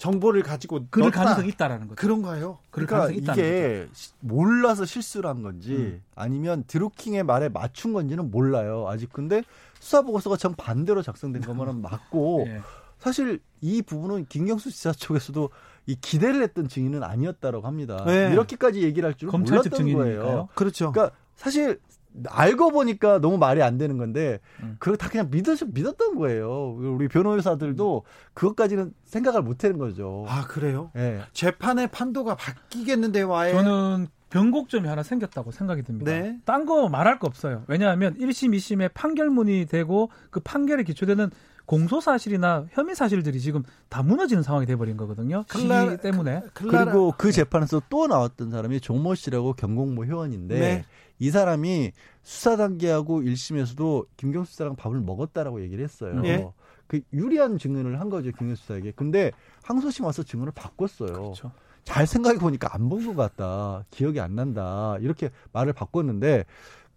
[0.01, 1.97] 정보를 가지고 그럴 가능성이 있다라는 거죠.
[1.97, 2.59] 그런가요?
[2.70, 4.12] 그러니까 이게 거죠.
[4.20, 6.03] 몰라서 실수를 한 건지 음.
[6.14, 8.87] 아니면 드루킹의 말에 맞춘 건지는 몰라요.
[8.89, 9.43] 아직 근데
[9.78, 12.62] 수사 보고서가 정 반대로 작성된 거면 맞고 예.
[13.01, 15.51] 사실 이 부분은 김경수 지사 쪽에서도
[15.86, 18.05] 이 기대를 했던 증인은 아니었다라고 합니다.
[18.07, 18.30] 네.
[18.32, 20.22] 이렇게까지 얘기를 할 줄은 몰랐던 증인이니까요.
[20.22, 20.48] 거예요.
[20.55, 20.92] 그렇죠.
[20.92, 21.80] 그러니까 사실
[22.28, 24.76] 알고 보니까 너무 말이 안 되는 건데 음.
[24.78, 26.76] 그걸 다 그냥 믿어 믿었던 거예요.
[26.76, 30.26] 우리 변호사들도 그것까지는 생각을 못 하는 거죠.
[30.28, 30.90] 아 그래요?
[30.94, 31.20] 네.
[31.32, 33.53] 재판의 판도가 바뀌겠는데 와요.
[33.53, 36.11] 저는 변곡점이 하나 생겼다고 생각이 듭니다.
[36.12, 36.38] 네.
[36.44, 37.64] 딴 거 말할 거 없어요.
[37.66, 41.30] 왜냐하면 1심, 2심에 판결문이 되고 그 판결에 기초되는
[41.71, 45.45] 공소 사실이나 혐의 사실들이 지금 다 무너지는 상황이 돼버린 거거든요.
[45.47, 46.43] 클라, 때문에.
[46.53, 46.87] 클라라.
[46.87, 50.85] 그리고 그 재판에서 또 나왔던 사람이 종모 씨라고 경공모 회원인데 네.
[51.21, 51.93] 이 사람이
[52.25, 56.18] 수사 단계하고 1심에서도 김경수 씨랑 밥을 먹었다라고 얘기를 했어요.
[56.21, 56.45] 네.
[56.89, 58.91] 그 유리한 증언을 한 거죠 김경수 씨에게.
[58.97, 59.31] 근데
[59.62, 61.12] 항소심 와서 증언을 바꿨어요.
[61.12, 61.53] 그렇죠.
[61.85, 63.85] 잘 생각해 보니까 안 본 것 같다.
[63.93, 64.97] 기억이 안 난다.
[65.01, 66.47] 이렇게 말을 바꿨는데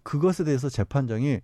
[0.01, 1.41] 그것에 대해서 재판장이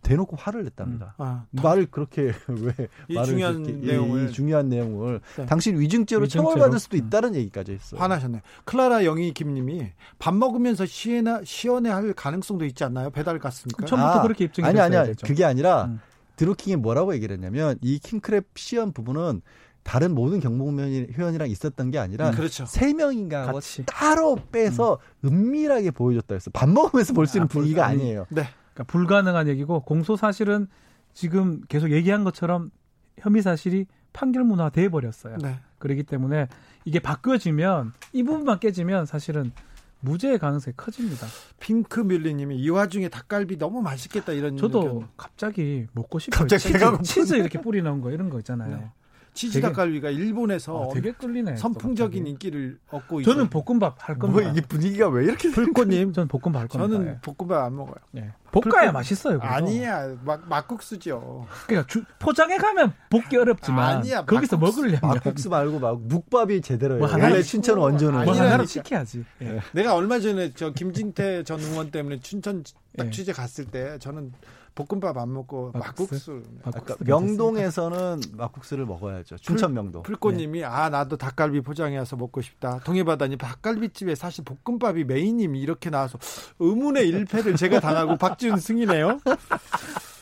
[0.00, 1.14] 대놓고 화를 냈답니다.
[1.18, 1.22] 음.
[1.24, 5.46] 아, 말을 그렇게 왜 이 말을 중요한 그렇게, 내용을 이 중요한 내용을 네.
[5.46, 7.06] 당신 위증죄로, 위증죄로 처벌받을 수도 음.
[7.06, 7.34] 있다는 음.
[7.36, 8.00] 얘기까지 했어요.
[8.00, 8.42] 화나셨네.
[8.64, 13.10] 클라라 영희 김님이 밥 먹으면서 시연해 시연해할 가능성도 있지 않나요?
[13.10, 13.86] 배달 갔습니까?
[13.86, 15.06] 처음부터 아, 그렇게 입증이 아니 아니야.
[15.24, 16.00] 그게 아니라 음.
[16.36, 19.42] 드루킹이 뭐라고 얘기를 했냐면 이 킹크랩 시연 부분은
[19.84, 22.64] 다른 모든 경복회원이랑 있었던 게 아니라 음, 그렇죠.
[22.66, 23.84] 세 명인가 같이.
[23.86, 26.50] 따로 빼서 은밀하게 보여줬다 했어.
[26.52, 28.26] 밥 먹으면서 볼 수 있는 아, 분위기가 아니, 아니에요.
[28.30, 28.44] 네.
[28.74, 30.66] 그러니까 불가능한 얘기고 공소 사실은
[31.14, 32.70] 지금 계속 얘기한 것처럼
[33.18, 35.36] 혐의 사실이 판결 문화 돼 버렸어요.
[35.38, 35.58] 네.
[35.78, 36.48] 그렇기 때문에
[36.84, 39.52] 이게 바뀌어지면 이 부분만 깨지면 사실은
[40.00, 41.26] 무죄의 가능성이 커집니다.
[41.60, 45.08] 핑크 뮬리님이 이 와중에 닭갈비 너무 맛있겠다 이런 저도 의견.
[45.16, 46.40] 갑자기 먹고 싶어요.
[46.40, 47.02] 갑자기 치즈.
[47.02, 48.76] 치즈 이렇게 뿌리 넣은 거 이런 거 있잖아요.
[48.76, 48.90] 네.
[49.34, 51.56] 치즈 되게- 닭갈비가 일본에서 아, 되게 끌리네.
[51.56, 52.26] 선풍적인.
[52.26, 53.48] 인기를 얻고 저는.
[53.48, 54.42] 볶음밥 할 겁니다.
[54.42, 56.98] 뭐 이게 분위기가 왜 이렇게 불꽃님 저는 볶음밥 할 겁니다.
[56.98, 57.94] 저는 볶음밥 안 먹어요.
[58.16, 58.20] 예.
[58.20, 58.32] 예.
[58.50, 59.38] 볶아야 불꽃- 맛있어요.
[59.40, 61.46] 아니야 막 막국수죠.
[61.66, 67.02] 그러니까 주- 포장해 가면 볶기 어렵지만 아니야, 거기서 먹으려면 막국수 말고 막 묵밥이 제대로예요.
[67.02, 68.34] 뭐 원래 춘천 원조는 뭐.
[68.34, 69.24] 하나로 시켜야지.
[69.40, 69.60] 예.
[69.72, 72.62] 내가 얼마 전에 저 김진태 전 의원 때문에 춘천
[72.98, 73.10] 딱 예.
[73.10, 74.32] 취재 갔을 때 저는
[74.74, 76.32] 볶음밥 안 먹고 막국수?
[76.32, 76.42] 막국수.
[76.64, 79.36] 아까 막국수 명동에서는 막국수를 먹어야죠.
[79.36, 80.02] 춘천 명동.
[80.02, 82.80] 불꽃님이 아 나도 닭갈비 포장해서 먹고 싶다.
[82.84, 86.18] 동해바다님 닭갈비집에 사실 볶음밥이 메인님이 이렇게 나와서
[86.58, 89.20] 의문의 일패를 제가 당하고 박지훈 승이네요.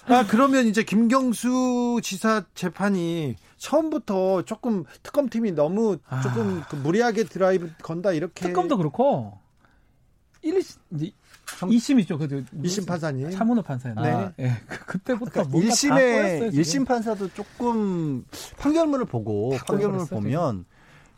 [0.07, 6.20] 아 그러면 이제 김경수 지사 재판이 처음부터 조금 특검팀이 너무 아.
[6.20, 9.38] 조금 그 무리하게 드라이브 건다 이렇게 특검도 그렇고
[10.42, 10.62] 1,
[10.94, 11.12] 이제
[11.59, 12.18] 2심이죠.
[12.18, 13.30] 그 이심 판사님.
[13.30, 14.03] 차문호 판사였나?
[14.36, 14.44] 네.
[14.46, 14.53] 예.
[14.66, 16.62] 그- 그때부터 그러니까 뭔가 다 1심에 꼬였어요, 지금.
[16.62, 18.24] 1심 판사도 조금
[18.59, 20.64] 판결문을 보고 다 판결문을 꼬여버렸어요, 보면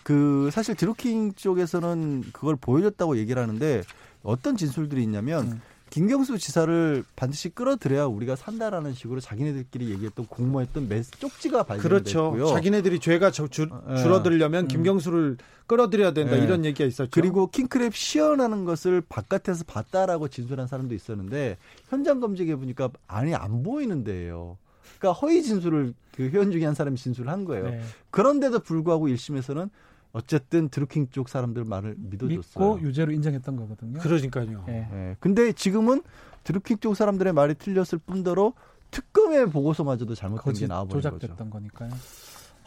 [0.02, 3.82] 그 사실 드루킹 쪽에서는 그걸 보여줬다고 얘기를 하는데
[4.22, 5.60] 어떤 진술들이 있냐면 음.
[5.92, 12.30] 김경수 지사를 반드시 끌어들여야 우리가 산다라는 식으로 자기네들끼리 얘기했던 공모했던 매 쪽지가 그렇죠.
[12.30, 12.46] 발견됐고요.
[12.54, 13.96] 자기네들이 죄가 저- 줄, 예.
[13.98, 14.68] 줄어들려면 음.
[14.68, 15.36] 김경수를
[15.66, 16.42] 끌어들여야 된다 예.
[16.42, 17.10] 이런 얘기가 있었죠.
[17.12, 21.58] 그리고 킹크랩 시연하는 것을 바깥에서 봤다라고 진술한 사람도 있었는데
[21.90, 24.56] 현장 검증해 보니까 안이 안 보이는 데예요.
[24.98, 27.68] 그러니까 허위 진술을 그 회원 중에 한 사람이 진술을 한 거예요.
[27.68, 27.82] 네.
[28.10, 29.68] 그런데도 불구하고 1심에서는
[30.12, 32.38] 어쨌든 드루킹 쪽 사람들 말을 믿어줬어요.
[32.38, 33.98] 믿고 유죄로 인정했던 거거든요.
[34.00, 34.64] 그러니까요.
[34.68, 34.88] 예.
[34.92, 35.16] 예.
[35.20, 36.02] 근데 지금은
[36.44, 38.52] 드루킹 쪽 사람들의 말이 틀렸을 뿐더러
[38.90, 41.18] 특검의 보고서마저도 잘못된 게 나와버린 거죠.
[41.18, 41.90] 조작됐던 거니까요.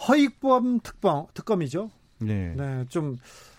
[0.07, 1.91] 허익범 특검 특검이죠.
[2.19, 2.53] 네.
[2.55, 3.17] 네, 좀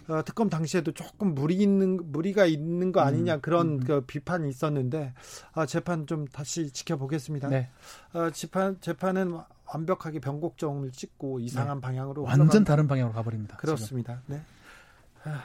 [0.08, 3.80] 어, 특검 당시에도 조금 무리 있는 무리가 있는 거 아니냐 그런 음.
[3.80, 5.14] 그 비판이 있었는데
[5.52, 7.48] 아, 재판 좀 다시 지켜보겠습니다.
[7.48, 7.70] 네.
[8.12, 13.56] 어, 재판 재판은 완벽하게 변곡점을 찍고 이상한 방향으로 완전 다른 방향으로 가버립니다.
[13.56, 13.74] 지금.
[13.74, 14.20] 그렇습니다.
[14.26, 14.40] 네.
[15.24, 15.42] 아,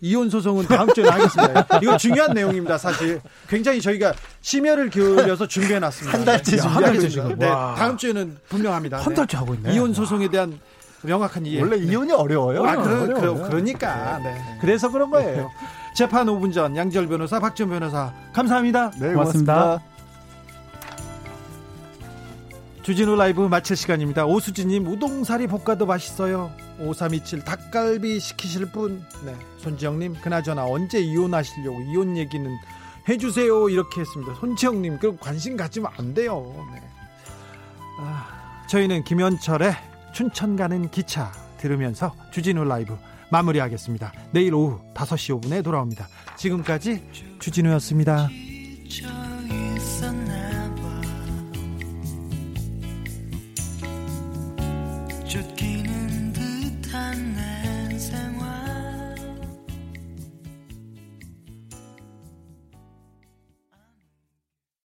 [0.00, 1.66] 이혼 소송은 다음 주에 하겠습니다.
[1.82, 3.20] 이거 중요한 내용입니다, 사실.
[3.48, 4.12] 굉장히 저희가
[4.42, 6.18] 심혈을 기울여서 준비해 놨습니다.
[6.18, 6.62] 한 달째 네.
[6.62, 7.08] 달째 있어요.
[7.08, 7.38] 지금.
[7.38, 7.74] 네, 와.
[7.74, 8.98] 다음 주에는 분명합니다.
[8.98, 9.14] 한 네.
[9.14, 9.74] 달째 하고 있네.
[9.74, 10.60] 이혼 소송에 대한
[11.02, 11.60] 명확한 이해.
[11.60, 12.64] 원래 이혼이 어려워요.
[12.64, 13.34] 아, 그러, 어려워요.
[13.34, 14.18] 그러, 그러니까.
[14.18, 14.58] 네.
[14.60, 15.50] 그래서 그런 거예요.
[15.94, 18.90] 재판 5분 전 양지열 변호사, 박지원 변호사, 감사합니다.
[18.92, 19.54] 네, 고맙습니다.
[19.54, 19.93] 고맙습니다.
[22.84, 24.26] 주진우 라이브 마칠 시간입니다.
[24.26, 26.52] 오수진님, 우동사리 볶아도 맛있어요.
[26.78, 29.02] 5327 닭갈비 시키실 분.
[29.24, 29.34] 네.
[29.56, 32.46] 손지영님, 그나저나 언제 이혼하시려고 이혼 얘기는
[33.08, 33.70] 해주세요.
[33.70, 34.34] 이렇게 했습니다.
[34.34, 36.44] 손지영님, 그 관심 가지면 안 돼요.
[36.74, 36.82] 네.
[38.00, 39.74] 아, 저희는 김현철의
[40.12, 42.98] 춘천 가는 기차 들으면서 주진우 라이브
[43.30, 44.12] 마무리하겠습니다.
[44.32, 46.06] 내일 오후 5시 5분에 돌아옵니다.
[46.36, 47.02] 지금까지
[47.38, 48.28] 주진우였습니다.
[55.34, 55.73] 쫓기는